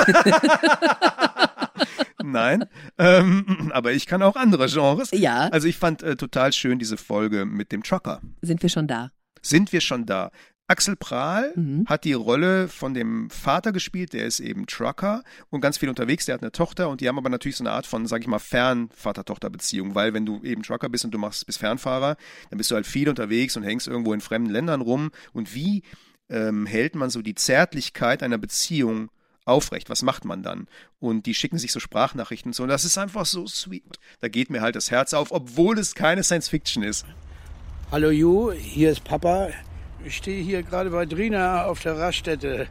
Nein, 2.23 2.65
ähm, 2.97 3.71
aber 3.73 3.93
ich 3.93 4.05
kann 4.05 4.21
auch 4.21 4.35
andere 4.35 4.67
Genres. 4.67 5.09
Ja. 5.11 5.47
Also 5.49 5.67
ich 5.67 5.77
fand 5.77 6.03
äh, 6.03 6.15
total 6.15 6.53
schön 6.53 6.79
diese 6.79 6.97
Folge 6.97 7.45
mit 7.45 7.71
dem 7.71 7.83
Trucker. 7.83 8.21
Sind 8.41 8.61
wir 8.61 8.69
schon 8.69 8.87
da? 8.87 9.11
Sind 9.41 9.71
wir 9.73 9.81
schon 9.81 10.05
da? 10.05 10.31
Axel 10.67 10.95
Prahl 10.95 11.53
Mhm. 11.55 11.85
hat 11.87 12.05
die 12.05 12.13
Rolle 12.13 12.67
von 12.67 12.95
dem 12.95 13.29
Vater 13.29 13.71
gespielt, 13.71 14.13
der 14.13 14.25
ist 14.25 14.39
eben 14.39 14.65
Trucker 14.65 15.23
und 15.51 15.61
ganz 15.61 15.77
viel 15.77 15.89
unterwegs, 15.89 16.25
der 16.25 16.33
hat 16.33 16.41
eine 16.41 16.51
Tochter 16.51 16.89
und 16.89 17.01
die 17.01 17.07
haben 17.07 17.19
aber 17.19 17.29
natürlich 17.29 17.57
so 17.57 17.63
eine 17.63 17.71
Art 17.71 17.85
von, 17.85 18.07
sag 18.07 18.21
ich 18.21 18.27
mal, 18.27 18.39
Fern-Vater-Tochter-Beziehung, 18.39 19.93
weil 19.93 20.13
wenn 20.15 20.25
du 20.25 20.41
eben 20.43 20.63
Trucker 20.63 20.89
bist 20.89 21.05
und 21.05 21.11
du 21.11 21.19
machst, 21.19 21.45
bist 21.45 21.59
Fernfahrer, 21.59 22.17
dann 22.49 22.57
bist 22.57 22.71
du 22.71 22.75
halt 22.75 22.87
viel 22.87 23.09
unterwegs 23.09 23.55
und 23.55 23.63
hängst 23.63 23.87
irgendwo 23.87 24.11
in 24.13 24.21
fremden 24.21 24.49
Ländern 24.49 24.81
rum 24.81 25.11
und 25.33 25.53
wie 25.53 25.83
ähm, 26.29 26.65
hält 26.65 26.95
man 26.95 27.11
so 27.11 27.21
die 27.21 27.35
Zärtlichkeit 27.35 28.23
einer 28.23 28.39
Beziehung 28.39 29.11
aufrecht? 29.45 29.91
Was 29.91 30.01
macht 30.01 30.25
man 30.25 30.41
dann? 30.41 30.67
Und 30.97 31.27
die 31.27 31.35
schicken 31.35 31.59
sich 31.59 31.71
so 31.71 31.79
Sprachnachrichten 31.79 32.49
und 32.49 32.53
so 32.53 32.63
und 32.63 32.69
das 32.69 32.85
ist 32.85 32.97
einfach 32.97 33.27
so 33.27 33.45
sweet. 33.45 33.99
Da 34.19 34.29
geht 34.29 34.49
mir 34.49 34.61
halt 34.61 34.75
das 34.75 34.89
Herz 34.89 35.13
auf, 35.13 35.31
obwohl 35.31 35.77
es 35.77 35.93
keine 35.93 36.23
Science-Fiction 36.23 36.81
ist. 36.81 37.05
Hallo 37.91 38.09
Ju, 38.09 38.51
hier 38.51 38.89
ist 38.91 39.03
Papa. 39.03 39.49
Ich 40.05 40.17
stehe 40.17 40.43
hier 40.43 40.61
gerade 40.61 40.91
bei 40.91 41.07
Drina 41.07 41.65
auf 41.65 41.81
der 41.81 41.97
Raststätte. 41.97 42.67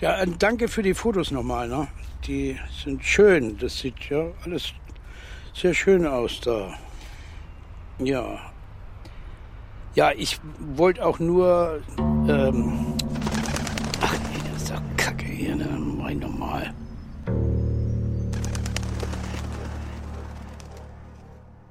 Ja, 0.00 0.24
danke 0.24 0.68
für 0.68 0.82
die 0.82 0.94
Fotos 0.94 1.30
nochmal. 1.30 1.68
Ne? 1.68 1.88
Die 2.26 2.58
sind 2.82 3.04
schön. 3.04 3.58
Das 3.58 3.78
sieht 3.78 4.08
ja 4.08 4.28
alles 4.46 4.72
sehr 5.52 5.74
schön 5.74 6.06
aus 6.06 6.40
da. 6.40 6.72
Ja. 7.98 8.38
Ja, 9.94 10.12
ich 10.12 10.40
wollte 10.58 11.04
auch 11.04 11.18
nur. 11.18 11.82
Ähm, 11.98 12.94
ach 14.00 14.14
nee, 14.14 14.50
das 14.50 14.62
ist 14.62 14.70
doch 14.70 14.80
Kacke 14.96 15.26
hier, 15.26 15.56
ne? 15.56 15.68
Mein 15.98 16.18
normal. 16.18 16.72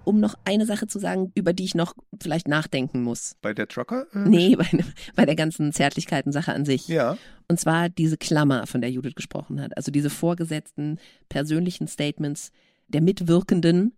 Um 0.05 0.19
noch 0.19 0.35
eine 0.45 0.65
Sache 0.65 0.87
zu 0.87 0.99
sagen, 0.99 1.31
über 1.35 1.53
die 1.53 1.63
ich 1.63 1.75
noch 1.75 1.93
vielleicht 2.21 2.47
nachdenken 2.47 3.03
muss. 3.03 3.35
Bei 3.41 3.53
der 3.53 3.67
Trucker? 3.67 4.05
Äh, 4.13 4.27
Nee, 4.29 4.55
bei, 4.57 4.67
bei 5.15 5.25
der 5.25 5.35
ganzen 5.35 5.71
Zärtlichkeiten-Sache 5.73 6.53
an 6.53 6.65
sich. 6.65 6.87
Ja. 6.87 7.17
Und 7.47 7.59
zwar 7.59 7.89
diese 7.89 8.17
Klammer, 8.17 8.67
von 8.67 8.81
der 8.81 8.91
Judith 8.91 9.15
gesprochen 9.15 9.61
hat. 9.61 9.75
Also 9.77 9.91
diese 9.91 10.09
vorgesetzten 10.09 10.99
persönlichen 11.29 11.87
Statements 11.87 12.51
der 12.87 13.01
Mitwirkenden 13.01 13.93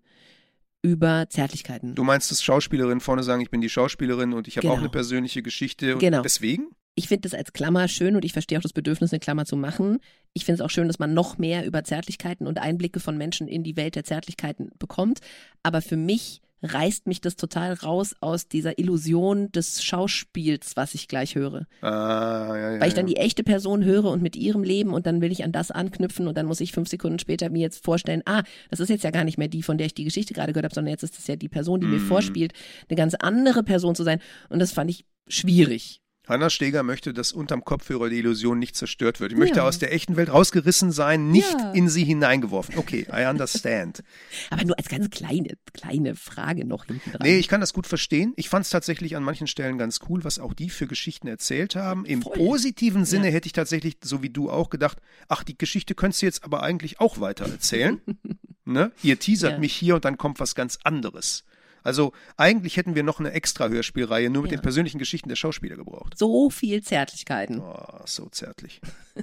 über 0.81 1.25
Zärtlichkeiten. 1.29 1.95
Du 1.95 2.03
meinst, 2.03 2.29
dass 2.29 2.43
Schauspielerinnen 2.43 2.99
vorne 3.01 3.23
sagen, 3.23 3.41
ich 3.41 3.49
bin 3.49 3.61
die 3.61 3.69
Schauspielerin 3.69 4.33
und 4.33 4.47
ich 4.47 4.57
habe 4.57 4.67
Genau. 4.67 4.75
auch 4.75 4.79
eine 4.79 4.89
persönliche 4.89 5.41
Geschichte. 5.41 5.93
Und 5.93 5.99
Genau. 5.99 6.21
Deswegen? 6.21 6.67
Ich 6.95 7.07
finde 7.07 7.27
das 7.29 7.33
als 7.37 7.51
Klammer 7.53 7.87
schön 7.87 8.15
und 8.15 8.23
ich 8.25 8.33
verstehe 8.33 8.57
auch 8.57 8.61
das 8.63 8.73
Bedürfnis, 8.73 9.11
eine 9.11 9.19
Klammer 9.19 9.45
zu 9.45 9.55
machen. 9.57 9.99
Ich 10.33 10.45
finde 10.45 10.61
es 10.61 10.65
auch 10.65 10.69
schön, 10.69 10.87
dass 10.87 10.99
man 10.99 11.13
noch 11.13 11.37
mehr 11.37 11.65
über 11.65 11.83
Zärtlichkeiten 11.83 12.47
und 12.47 12.57
Einblicke 12.59 12.99
von 12.99 13.17
Menschen 13.17 13.47
in 13.47 13.63
die 13.63 13.75
Welt 13.75 13.95
der 13.95 14.03
Zärtlichkeiten 14.05 14.71
bekommt. 14.79 15.19
Aber 15.63 15.81
für 15.81 15.97
mich 15.97 16.41
reißt 16.63 17.05
mich 17.05 17.21
das 17.21 17.35
total 17.35 17.73
raus 17.73 18.15
aus 18.21 18.47
dieser 18.47 18.79
Illusion 18.79 19.51
des 19.51 19.83
Schauspiels, 19.83 20.71
was 20.75 20.95
ich 20.95 21.07
gleich 21.07 21.35
höre. 21.35 21.67
Ah, 21.81 22.55
ja, 22.55 22.71
ja, 22.75 22.79
Weil 22.79 22.87
ich 22.87 22.93
dann 22.93 23.05
die 23.05 23.17
echte 23.17 23.43
Person 23.43 23.83
höre 23.83 24.05
und 24.05 24.23
mit 24.23 24.35
ihrem 24.35 24.63
Leben 24.63 24.93
und 24.93 25.05
dann 25.05 25.21
will 25.21 25.31
ich 25.31 25.43
an 25.43 25.51
das 25.51 25.69
anknüpfen 25.71 26.27
und 26.27 26.37
dann 26.37 26.45
muss 26.45 26.61
ich 26.61 26.71
fünf 26.71 26.89
Sekunden 26.89 27.19
später 27.19 27.49
mir 27.49 27.61
jetzt 27.61 27.83
vorstellen, 27.83 28.23
ah, 28.25 28.43
das 28.71 28.79
ist 28.79 28.89
jetzt 28.89 29.03
ja 29.03 29.11
gar 29.11 29.25
nicht 29.25 29.37
mehr 29.37 29.49
die, 29.49 29.63
von 29.63 29.77
der 29.77 29.87
ich 29.87 29.93
die 29.93 30.05
Geschichte 30.05 30.33
gerade 30.33 30.53
gehört 30.53 30.65
habe, 30.65 30.75
sondern 30.75 30.91
jetzt 30.91 31.03
ist 31.03 31.17
das 31.17 31.27
ja 31.27 31.35
die 31.35 31.49
Person, 31.49 31.81
die 31.81 31.87
mir 31.87 31.99
Mhm. 31.99 32.07
vorspielt, 32.07 32.53
eine 32.89 32.95
ganz 32.95 33.13
andere 33.15 33.61
Person 33.61 33.93
zu 33.95 34.03
sein. 34.03 34.19
Und 34.49 34.59
das 34.59 34.71
fand 34.71 34.89
ich 34.89 35.05
schwierig. 35.27 36.01
Hanna 36.27 36.49
Steger 36.49 36.83
möchte, 36.83 37.13
dass 37.13 37.31
unterm 37.31 37.63
Kopfhörer 37.63 38.09
die 38.09 38.17
Illusion 38.17 38.59
nicht 38.59 38.75
zerstört 38.75 39.19
wird. 39.19 39.31
Ich 39.31 39.37
möchte 39.37 39.57
Ja. 39.57 39.67
aus 39.67 39.79
der 39.79 39.93
echten 39.93 40.15
Welt 40.15 40.31
rausgerissen 40.31 40.91
sein, 40.91 41.31
nicht 41.31 41.51
Ja. 41.59 41.71
in 41.73 41.89
sie 41.89 42.03
hineingeworfen. 42.03 42.77
Okay, 42.77 43.05
I 43.11 43.25
understand. 43.25 44.03
Aber 44.49 44.63
nur 44.65 44.77
als 44.77 44.89
ganz 44.89 45.09
kleine, 45.09 45.55
kleine 45.73 46.15
Frage 46.15 46.65
noch 46.65 46.85
hinten 46.85 47.11
dran. 47.11 47.21
Nee, 47.23 47.37
ich 47.37 47.47
kann 47.47 47.61
das 47.61 47.73
gut 47.73 47.87
verstehen. 47.87 48.33
Ich 48.35 48.49
fand 48.49 48.65
es 48.65 48.71
tatsächlich 48.71 49.15
an 49.15 49.23
manchen 49.23 49.47
Stellen 49.47 49.77
ganz 49.77 49.99
cool, 50.09 50.23
was 50.23 50.39
auch 50.39 50.53
die 50.53 50.69
für 50.69 50.87
Geschichten 50.87 51.27
erzählt 51.27 51.75
haben. 51.75 52.05
Im 52.05 52.21
positiven 52.21 53.05
Sinne 53.05 53.27
hätte 53.29 53.47
ich 53.47 53.53
tatsächlich, 53.53 53.97
so 54.03 54.21
wie 54.23 54.29
du 54.29 54.49
auch, 54.49 54.69
gedacht, 54.69 54.97
ach, 55.27 55.43
die 55.43 55.57
Geschichte 55.57 55.95
könntest 55.95 56.21
du 56.21 56.25
jetzt 56.25 56.43
aber 56.43 56.63
eigentlich 56.63 56.99
auch 56.99 57.19
weiter 57.19 57.45
erzählen. 57.45 58.01
ne? 58.65 58.91
Ihr 59.03 59.19
teasert 59.19 59.53
Ja. 59.53 59.59
mich 59.59 59.73
hier 59.75 59.95
und 59.95 60.05
dann 60.05 60.17
kommt 60.17 60.39
was 60.39 60.55
ganz 60.55 60.79
anderes. 60.83 61.43
Also 61.85 62.11
eigentlich 62.35 62.75
hätten 62.77 62.95
wir 62.95 63.03
noch 63.03 63.19
eine 63.19 63.31
extra 63.31 63.69
Hörspielreihe 63.69 64.29
nur 64.29 64.41
mit 64.43 64.51
Ja. 64.51 64.57
den 64.57 64.63
persönlichen 64.63 64.97
Geschichten 64.99 65.29
der 65.29 65.35
Schauspieler 65.37 65.75
gebraucht. 65.77 66.17
so 66.17 66.49
viel 66.49 66.83
Zärtlichkeiten. 66.83 67.61
Oh, 67.61 68.01
so 68.05 68.27
zärtlich. 68.29 68.81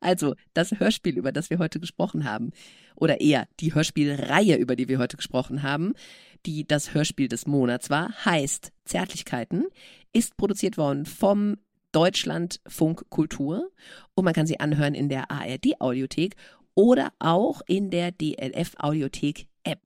Also, 0.00 0.36
das 0.54 0.70
Hörspiel, 0.78 1.18
über 1.18 1.32
das 1.32 1.50
wir 1.50 1.58
heute 1.58 1.80
gesprochen 1.80 2.24
haben, 2.24 2.52
oder 2.94 3.20
eher 3.20 3.48
die 3.58 3.74
Hörspielreihe, 3.74 4.54
über 4.56 4.76
die 4.76 4.88
wir 4.88 5.00
heute 5.00 5.16
gesprochen 5.16 5.64
haben, 5.64 5.94
die 6.46 6.64
das 6.64 6.94
Hörspiel 6.94 7.26
des 7.26 7.48
Monats 7.48 7.90
war, 7.90 8.12
heißt 8.24 8.70
Zärtlichkeiten, 8.84 9.66
ist 10.12 10.36
produziert 10.36 10.78
worden 10.78 11.06
vom 11.06 11.56
Deutschlandfunk 11.90 13.10
Kultur 13.10 13.68
und 14.14 14.24
man 14.24 14.32
kann 14.32 14.46
sie 14.46 14.60
anhören 14.60 14.94
in 14.94 15.08
der 15.08 15.28
ARD 15.32 15.80
Audiothek 15.80 16.36
oder 16.74 17.12
auch 17.18 17.60
in 17.66 17.90
der 17.90 18.12
DLF 18.12 18.74
Audiothek 18.78 19.48
App. 19.64 19.80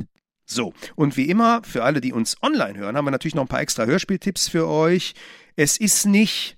So, 0.51 0.73
und 0.97 1.17
wie 1.19 1.29
immer, 1.29 1.63
für 1.63 1.85
alle, 1.85 2.01
die 2.01 2.13
uns 2.13 2.43
online 2.43 2.79
hören, 2.79 2.97
haben 2.97 3.05
wir 3.05 3.11
natürlich 3.11 3.35
noch 3.35 3.45
ein 3.45 3.49
paar 3.49 3.61
extra 3.61 3.85
Hörspieltipps 3.85 4.49
für 4.49 4.67
euch. 4.67 5.15
Es 5.57 5.77
ist 5.77 6.07
nicht 6.07 6.57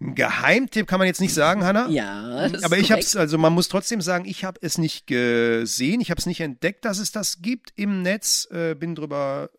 ein 0.00 0.16
Geheimtipp, 0.16 0.88
kann 0.88 0.98
man 0.98 1.06
jetzt 1.06 1.20
nicht 1.20 1.34
sagen, 1.34 1.64
Hanna. 1.64 1.88
Ja, 1.88 2.48
das 2.48 2.64
Aber 2.64 2.76
ich 2.76 2.90
habe 2.90 3.00
es, 3.00 3.14
also 3.14 3.38
man 3.38 3.52
muss 3.52 3.68
trotzdem 3.68 4.00
sagen, 4.00 4.24
ich 4.24 4.44
habe 4.44 4.58
es 4.60 4.76
nicht 4.76 5.06
gesehen, 5.06 6.00
ich 6.00 6.10
habe 6.10 6.18
es 6.18 6.26
nicht 6.26 6.40
entdeckt, 6.40 6.84
dass 6.84 6.98
es 6.98 7.12
das 7.12 7.42
gibt 7.42 7.72
im 7.76 8.02
Netz, 8.02 8.48
äh, 8.50 8.74
bin 8.74 8.96
drüber 8.96 9.50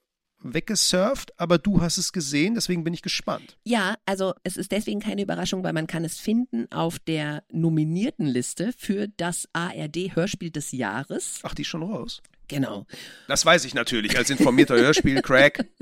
weggesurft, 0.41 1.39
aber 1.39 1.57
du 1.57 1.81
hast 1.81 1.97
es 1.97 2.11
gesehen, 2.11 2.53
deswegen 2.53 2.83
bin 2.83 2.93
ich 2.93 3.01
gespannt. 3.01 3.57
Ja, 3.63 3.95
also 4.05 4.33
es 4.43 4.57
ist 4.57 4.73
deswegen 4.73 4.99
keine 4.99 5.21
Überraschung, 5.21 5.63
weil 5.63 5.73
man 5.73 5.87
kann 5.87 6.03
es 6.03 6.19
finden 6.19 6.69
auf 6.69 6.99
der 6.99 7.43
nominierten 7.49 8.25
Liste 8.25 8.73
für 8.77 9.07
das 9.07 9.47
ARD 9.53 10.15
Hörspiel 10.15 10.51
des 10.51 10.73
Jahres. 10.73 11.39
Ach, 11.43 11.55
die 11.55 11.61
ist 11.61 11.69
schon 11.69 11.81
raus. 11.81 12.21
Genau. 12.47 12.85
Das 13.27 13.45
weiß 13.45 13.65
ich 13.65 13.73
natürlich 13.73 14.17
als 14.17 14.29
informierter 14.29 14.75
Hörspiel-Crack. 14.75 15.65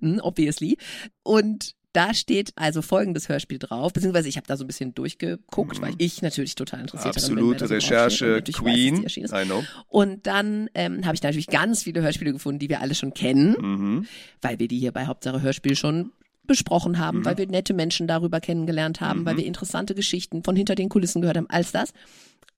Hm, 0.00 0.18
obviously. 0.20 0.76
Und 1.22 1.74
da 1.92 2.12
steht 2.12 2.50
also 2.56 2.82
folgendes 2.82 3.28
Hörspiel 3.28 3.60
drauf, 3.60 3.92
beziehungsweise 3.92 4.28
ich 4.28 4.36
habe 4.36 4.46
da 4.46 4.56
so 4.56 4.64
ein 4.64 4.66
bisschen 4.66 4.94
durchgeguckt, 4.94 5.80
weil 5.80 5.94
ich 5.98 6.22
natürlich 6.22 6.56
total 6.56 6.80
interessiert 6.80 7.16
daran 7.16 7.34
bin, 7.36 7.44
Mhm. 7.44 7.52
Absolute 7.52 7.58
da 7.60 7.66
so 7.68 7.74
draufsteht 7.74 7.92
Recherche, 7.92 8.46
weiß, 8.46 8.74
Queen. 8.74 9.02
ist. 9.04 9.32
I 9.32 9.44
know. 9.44 9.64
Und 9.86 10.26
dann 10.26 10.68
ähm, 10.74 11.06
habe 11.06 11.14
ich 11.14 11.20
da 11.20 11.28
natürlich 11.28 11.46
ganz 11.46 11.84
viele 11.84 12.02
Hörspiele 12.02 12.32
gefunden, 12.32 12.58
die 12.58 12.68
wir 12.68 12.80
alle 12.80 12.96
schon 12.96 13.14
kennen, 13.14 13.56
Mhm. 13.60 14.06
weil 14.42 14.58
wir 14.58 14.66
die 14.66 14.78
hier 14.80 14.90
bei 14.92 15.06
Hauptsache 15.06 15.40
Hörspiel 15.40 15.76
schon 15.76 16.10
besprochen 16.44 16.98
haben, 16.98 17.20
Mhm. 17.20 17.24
weil 17.24 17.38
wir 17.38 17.46
nette 17.46 17.72
Menschen 17.72 18.08
darüber 18.08 18.40
kennengelernt 18.40 19.00
haben, 19.00 19.24
weil 19.24 19.36
wir 19.36 19.46
interessante 19.46 19.94
Geschichten 19.94 20.42
von 20.42 20.56
hinter 20.56 20.74
den 20.74 20.88
Kulissen 20.88 21.20
gehört 21.22 21.36
haben, 21.36 21.48
als 21.48 21.70
das. 21.70 21.92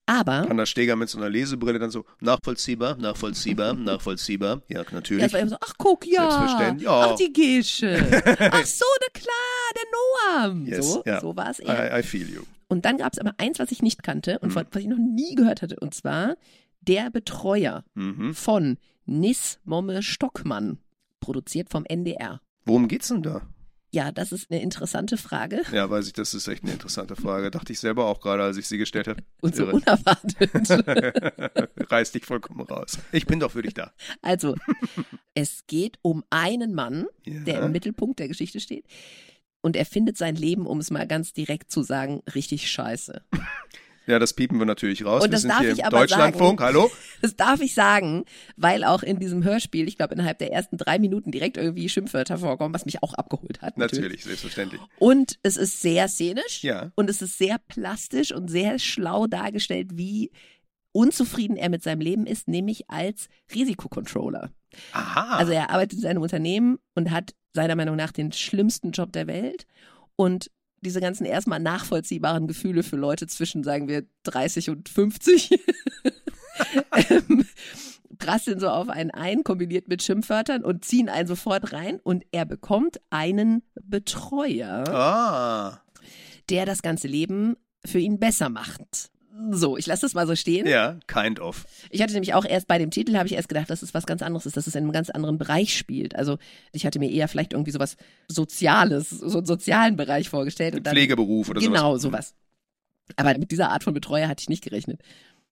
Aber 0.05 0.47
Hanna 0.49 0.65
Steger 0.65 0.95
mit 0.97 1.07
so 1.09 1.17
einer 1.17 1.29
Lesebrille 1.29 1.79
dann 1.79 1.89
so, 1.89 2.03
nachvollziehbar, 2.19 2.97
nachvollziehbar, 2.97 3.73
nachvollziehbar. 3.75 4.61
Ja, 4.67 4.81
Ja, 4.81 4.85
natürlich. 4.91 5.23
es 5.23 5.33
war 5.33 5.39
immer 5.39 5.49
so, 5.51 5.57
ach 5.61 5.73
guck, 5.77 6.05
ja. 6.05 6.29
Selbstverständlich, 6.29 6.85
ja. 6.85 7.11
Ach, 7.11 7.15
die 7.15 7.31
Gesche. 7.31 7.95
ach 8.51 8.65
so, 8.65 8.85
na 9.01 9.19
klar, 9.19 9.71
der 9.75 10.43
Noam. 10.49 10.65
Yes, 10.65 10.91
so, 10.93 11.03
ja. 11.05 11.21
so 11.21 11.35
war 11.37 11.49
es 11.49 11.59
eher. 11.59 11.95
I, 11.95 11.99
I 11.99 12.03
feel 12.03 12.29
you. 12.29 12.41
Und 12.67 12.85
dann 12.85 12.97
gab 12.97 13.13
es 13.13 13.19
aber 13.19 13.33
eins, 13.37 13.59
was 13.59 13.71
ich 13.71 13.81
nicht 13.81 14.03
kannte 14.03 14.39
und 14.39 14.49
Mhm. 14.49 14.55
was 14.55 14.65
ich 14.81 14.87
noch 14.87 14.97
nie 14.97 15.35
gehört 15.35 15.61
hatte, 15.61 15.77
und 15.79 15.93
zwar 15.93 16.35
Der 16.81 17.09
Betreuer 17.09 17.85
Mhm. 17.93 18.33
von 18.33 18.77
Nis 19.05 19.59
Momme 19.63 20.03
Stockmann, 20.03 20.79
produziert 21.21 21.69
vom 21.69 21.85
NDR. 21.85 22.41
Worum 22.65 22.87
geht's 22.89 23.07
denn 23.07 23.21
da? 23.23 23.41
Ja, 23.93 24.11
das 24.11 24.31
ist 24.31 24.49
eine 24.49 24.59
interessante 24.61 25.17
Frage 25.17 25.61
Ja, 25.71 25.87
weiß 25.89 26.07
ich, 26.07 26.13
das 26.13 26.33
ist 26.33 26.47
echt 26.47 26.63
eine 26.63 26.73
interessante 26.73 27.15
Frage. 27.15 27.51
Dachte 27.51 27.71
ich 27.73 27.79
selber 27.79 28.05
auch 28.07 28.19
gerade, 28.21 28.41
als 28.43 28.57
ich 28.57 28.67
sie 28.67 28.79
gestellt 28.79 29.07
habe. 29.07 29.21
und 29.41 29.55
so 29.55 29.63
Irre. 29.65 29.73
unerwartet. 29.73 30.49
Reiß 31.91 32.11
dich 32.11 32.25
vollkommen 32.25 32.61
raus. 32.61 32.97
Ich 33.11 33.25
bin 33.27 33.39
doch 33.39 33.51
für 33.51 33.61
dich 33.61 33.73
da. 33.75 33.93
Also, 34.21 34.55
es 35.35 35.65
geht 35.67 35.99
um 36.01 36.23
einen 36.31 36.73
Mann, 36.73 37.05
Ja. 37.25 37.39
der 37.41 37.61
im 37.61 37.71
Mittelpunkt 37.71 38.19
der 38.19 38.27
Geschichte 38.27 38.59
steht. 38.59 38.85
Und 39.61 39.75
er 39.75 39.85
findet 39.85 40.17
sein 40.17 40.35
Leben, 40.35 40.65
um 40.65 40.79
es 40.79 40.89
mal 40.91 41.07
ganz 41.07 41.31
direkt 41.33 41.71
zu 41.71 41.83
sagen, 41.83 42.21
richtig 42.33 42.69
scheiße. 42.71 43.21
Ja, 44.05 44.19
das 44.19 44.33
piepen 44.33 44.59
wir 44.59 44.65
natürlich 44.65 45.05
raus. 45.05 45.23
Und 45.23 45.29
wir 45.29 45.31
das 45.31 45.41
sind 45.41 45.51
darf 45.51 45.61
hier 45.61 45.71
ich 45.71 45.85
aber 45.85 45.99
Deutschlandfunk. 45.99 46.59
sagen. 46.59 46.75
Hallo? 46.75 46.91
Das 47.21 47.37
darf 47.37 47.61
ich 47.61 47.73
sagen, 47.73 48.25
weil 48.57 48.83
auch 48.83 49.01
in 49.01 49.17
diesem 49.17 49.43
Hörspiel, 49.45 49.87
ich 49.87 49.95
glaube, 49.97 50.13
innerhalb 50.13 50.39
der 50.39 50.51
ersten 50.51 50.77
drei 50.77 50.99
Minuten 50.99 51.31
direkt 51.31 51.55
irgendwie 51.55 51.87
Schimpfwörter 51.87 52.37
vorkommen, 52.37 52.73
was 52.73 52.85
mich 52.85 53.01
auch 53.01 53.13
abgeholt 53.13 53.61
hat. 53.61 53.77
Natürlich, 53.77 54.25
selbstverständlich. 54.25 54.81
Und 54.99 55.39
es 55.41 55.55
ist 55.55 55.79
sehr 55.81 56.09
szenisch 56.09 56.63
Ja. 56.63 56.91
und 56.95 57.09
es 57.09 57.21
ist 57.21 57.37
sehr 57.37 57.59
plastisch 57.69 58.33
und 58.33 58.49
sehr 58.49 58.77
schlau 58.77 59.25
dargestellt, 59.27 59.91
wie 59.93 60.31
unzufrieden 60.91 61.55
er 61.55 61.69
mit 61.69 61.81
seinem 61.81 62.01
Leben 62.01 62.25
ist, 62.25 62.47
nämlich 62.49 62.89
als 62.89 63.27
Risikocontroller. 63.53 64.51
Aha. 64.91 65.37
Also 65.37 65.51
er 65.53 65.69
arbeitet 65.69 65.93
in 65.99 66.01
seinem 66.01 66.21
Unternehmen 66.21 66.77
und 66.95 67.09
hat 67.11 67.33
seiner 67.53 67.75
Meinung 67.75 67.95
nach 67.95 68.11
den 68.11 68.31
schlimmsten 68.31 68.91
Job 68.91 69.13
der 69.13 69.27
Welt 69.27 69.65
und 70.15 70.49
diese 70.83 71.01
ganzen 71.01 71.25
erstmal 71.25 71.59
nachvollziehbaren 71.59 72.47
Gefühle 72.47 72.83
für 72.83 72.97
Leute 72.97 73.27
zwischen, 73.27 73.63
sagen 73.63 73.87
wir, 73.87 74.03
30 74.23 74.69
und 74.69 74.89
50 74.89 75.51
ähm, 77.09 77.45
prasseln 78.17 78.59
so 78.59 78.69
auf 78.69 78.89
einen 78.89 79.11
ein, 79.11 79.43
kombiniert 79.43 79.87
mit 79.87 80.03
Schimpfwörtern 80.03 80.63
und 80.63 80.85
ziehen 80.85 81.09
einen 81.09 81.27
sofort 81.27 81.73
rein 81.73 81.99
und 82.03 82.25
er 82.31 82.45
bekommt 82.45 83.01
einen 83.09 83.63
Betreuer, 83.81 84.87
ah. 84.87 85.81
der 86.49 86.65
das 86.65 86.81
ganze 86.81 87.07
Leben 87.07 87.55
für 87.85 87.99
ihn 87.99 88.19
besser 88.19 88.49
macht. 88.49 89.12
So, 89.51 89.77
ich 89.77 89.87
lasse 89.87 90.01
das 90.01 90.13
mal 90.13 90.27
so 90.27 90.35
stehen. 90.35 90.67
Ja, 90.67 90.99
kind 91.07 91.39
of. 91.39 91.65
Ich 91.89 92.01
hatte 92.01 92.13
nämlich 92.13 92.35
auch 92.35 92.45
erst 92.45 92.67
bei 92.67 92.77
dem 92.77 92.91
Titel 92.91 93.15
habe 93.17 93.27
ich 93.27 93.33
erst 93.33 93.49
gedacht, 93.49 93.69
dass 93.69 93.81
es 93.81 93.93
was 93.93 94.05
ganz 94.05 94.21
anderes 94.21 94.45
ist, 94.45 94.57
dass 94.57 94.67
es 94.67 94.75
in 94.75 94.83
einem 94.83 94.91
ganz 94.91 95.09
anderen 95.09 95.39
Bereich 95.39 95.75
spielt. 95.75 96.15
Also 96.15 96.37
ich 96.71 96.85
hatte 96.85 96.99
mir 96.99 97.09
eher 97.09 97.27
vielleicht 97.27 97.53
irgendwie 97.53 97.71
sowas 97.71 97.97
Soziales, 98.27 99.09
so 99.09 99.37
einen 99.37 99.45
sozialen 99.45 99.95
Bereich 99.95 100.29
vorgestellt. 100.29 100.75
Und 100.75 100.85
dann, 100.85 100.93
Pflegeberuf 100.93 101.49
oder 101.49 101.61
genau, 101.61 101.97
sowas. 101.97 102.01
sowas. 102.29 102.35
Aber 103.15 103.37
mit 103.37 103.51
dieser 103.51 103.69
Art 103.69 103.83
von 103.83 103.93
Betreuer 103.93 104.27
hatte 104.27 104.41
ich 104.41 104.49
nicht 104.49 104.63
gerechnet. 104.63 105.01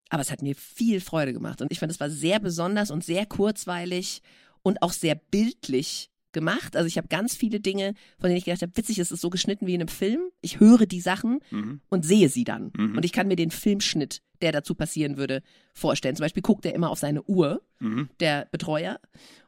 Aber 0.09 0.21
es 0.21 0.31
hat 0.31 0.41
mir 0.41 0.55
viel 0.55 1.01
Freude 1.01 1.33
gemacht. 1.33 1.61
Und 1.61 1.71
ich 1.71 1.79
fand, 1.79 1.91
es 1.91 1.99
war 1.99 2.09
sehr 2.09 2.39
besonders 2.39 2.91
und 2.91 3.03
sehr 3.03 3.25
kurzweilig 3.25 4.21
und 4.61 4.81
auch 4.83 4.93
sehr 4.93 5.15
bildlich 5.15 6.11
gemacht. 6.33 6.75
Also 6.75 6.87
ich 6.87 6.97
habe 6.97 7.07
ganz 7.07 7.35
viele 7.35 7.59
Dinge, 7.59 7.93
von 8.19 8.29
denen 8.29 8.37
ich 8.37 8.45
gedacht 8.45 8.61
habe, 8.61 8.75
witzig, 8.75 8.99
es 8.99 9.11
ist 9.11 9.21
so 9.21 9.29
geschnitten 9.29 9.67
wie 9.67 9.73
in 9.75 9.81
einem 9.81 9.87
Film. 9.87 10.21
Ich 10.41 10.59
höre 10.59 10.85
die 10.85 11.01
Sachen 11.01 11.39
Mhm. 11.51 11.81
und 11.89 12.05
sehe 12.05 12.29
sie 12.29 12.43
dann. 12.43 12.71
Mhm. 12.77 12.97
Und 12.97 13.05
ich 13.05 13.11
kann 13.11 13.27
mir 13.27 13.35
den 13.35 13.51
Filmschnitt, 13.51 14.21
der 14.41 14.51
dazu 14.51 14.75
passieren 14.75 15.17
würde, 15.17 15.41
vorstellen. 15.73 16.15
Zum 16.15 16.23
Beispiel 16.23 16.43
guckt 16.43 16.65
er 16.65 16.73
immer 16.73 16.89
auf 16.89 16.99
seine 16.99 17.23
Uhr, 17.23 17.61
Mhm. 17.79 18.09
der 18.19 18.47
Betreuer, 18.51 18.99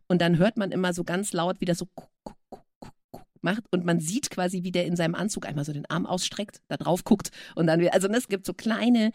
und 0.07 0.21
dann 0.21 0.37
hört 0.37 0.57
man 0.57 0.71
immer 0.71 0.93
so 0.93 1.03
ganz 1.03 1.33
laut, 1.33 1.61
wie 1.61 1.65
das 1.65 1.77
so 1.79 1.87
macht 3.41 3.63
und 3.71 3.83
man 3.85 3.99
sieht 3.99 4.29
quasi, 4.29 4.63
wie 4.63 4.71
der 4.71 4.85
in 4.85 4.95
seinem 4.95 5.15
Anzug 5.15 5.45
einmal 5.45 5.65
so 5.65 5.73
den 5.73 5.85
Arm 5.89 6.05
ausstreckt, 6.05 6.61
da 6.69 6.77
drauf 6.77 7.03
guckt 7.03 7.29
und 7.55 7.67
dann 7.67 7.79
wieder, 7.81 7.93
also 7.93 8.07
es 8.07 8.27
gibt 8.29 8.45
so 8.45 8.53
kleine, 8.53 9.11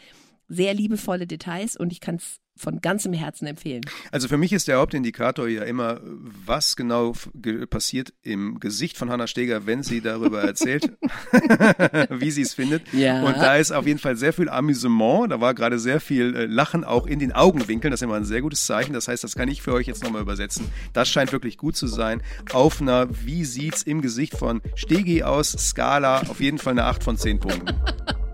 sehr 0.48 0.74
liebevolle 0.74 1.26
Details 1.26 1.76
und 1.76 1.92
ich 1.92 2.00
kann 2.00 2.16
es 2.16 2.38
von 2.58 2.80
ganzem 2.80 3.12
Herzen 3.12 3.46
empfehlen. 3.46 3.82
Also 4.10 4.28
für 4.28 4.36
mich 4.36 4.52
ist 4.52 4.68
der 4.68 4.78
Hauptindikator 4.78 5.48
ja 5.48 5.62
immer, 5.62 6.00
was 6.02 6.76
genau 6.76 7.14
ge 7.34 7.66
passiert 7.66 8.12
im 8.22 8.60
Gesicht 8.60 8.96
von 8.96 9.10
Hannah 9.10 9.26
Steger, 9.26 9.66
wenn 9.66 9.82
sie 9.82 10.00
darüber 10.00 10.42
erzählt, 10.42 10.90
wie 12.10 12.30
sie 12.30 12.42
es 12.42 12.54
findet. 12.54 12.82
Ja. 12.92 13.22
Und 13.22 13.36
da 13.36 13.56
ist 13.56 13.72
auf 13.72 13.86
jeden 13.86 13.98
Fall 13.98 14.16
sehr 14.16 14.32
viel 14.32 14.48
Amüsement, 14.48 15.30
da 15.30 15.40
war 15.40 15.54
gerade 15.54 15.78
sehr 15.78 16.00
viel 16.00 16.34
äh, 16.34 16.46
Lachen 16.46 16.84
auch 16.84 17.06
in 17.06 17.18
den 17.18 17.32
Augenwinkeln, 17.32 17.90
das 17.90 18.00
ist 18.00 18.04
immer 18.04 18.16
ein 18.16 18.24
sehr 18.24 18.42
gutes 18.42 18.66
Zeichen. 18.66 18.92
Das 18.92 19.08
heißt, 19.08 19.24
das 19.24 19.34
kann 19.34 19.48
ich 19.48 19.62
für 19.62 19.72
euch 19.72 19.86
jetzt 19.86 20.02
nochmal 20.02 20.22
übersetzen. 20.22 20.66
Das 20.92 21.08
scheint 21.08 21.32
wirklich 21.32 21.58
gut 21.58 21.76
zu 21.76 21.86
sein. 21.86 22.22
Auf 22.52 22.80
einer, 22.80 23.08
wie 23.24 23.44
sieht's 23.44 23.82
im 23.82 24.02
Gesicht 24.02 24.36
von 24.36 24.60
Stegi 24.74 25.22
aus, 25.22 25.52
Skala, 25.52 26.22
auf 26.28 26.40
jeden 26.40 26.58
Fall 26.58 26.72
eine 26.72 26.84
8 26.84 27.02
von 27.02 27.16
10 27.16 27.40
Punkten. 27.40 27.74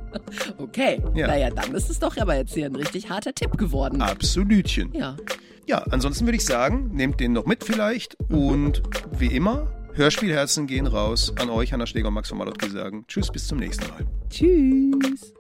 Okay, 0.59 1.03
Ja. 1.15 1.27
naja, 1.27 1.51
dann 1.51 1.75
ist 1.75 1.91
es 1.91 1.99
doch 1.99 2.17
aber 2.17 2.37
jetzt 2.37 2.55
hier 2.55 2.67
ein 2.67 2.77
richtig 2.77 3.09
harter 3.11 3.35
Tipp 3.35 3.57
geworden. 3.59 4.01
Absolütchen. 4.03 4.93
Ja. 4.95 5.17
Ja, 5.67 5.79
ansonsten 5.91 6.27
würde 6.27 6.37
ich 6.37 6.45
sagen, 6.45 6.91
nehmt 6.93 7.21
den 7.21 7.33
noch 7.33 7.47
mit 7.47 7.65
vielleicht 7.65 8.17
und 8.31 8.83
wie 9.19 9.29
immer, 9.35 9.67
Hörspielherzen 9.95 10.67
gehen 10.67 10.87
raus 10.87 11.33
an 11.39 11.49
euch, 11.51 11.73
Hanna 11.73 11.87
Schläger 11.87 12.09
und 12.09 12.15
Max 12.15 12.29
von 12.29 12.39
Malotki 12.39 12.69
sagen. 12.69 13.05
Tschüss, 13.09 13.31
bis 13.31 13.47
zum 13.47 13.59
nächsten 13.59 13.87
Mal. 13.89 14.05
Tschüss. 14.29 15.33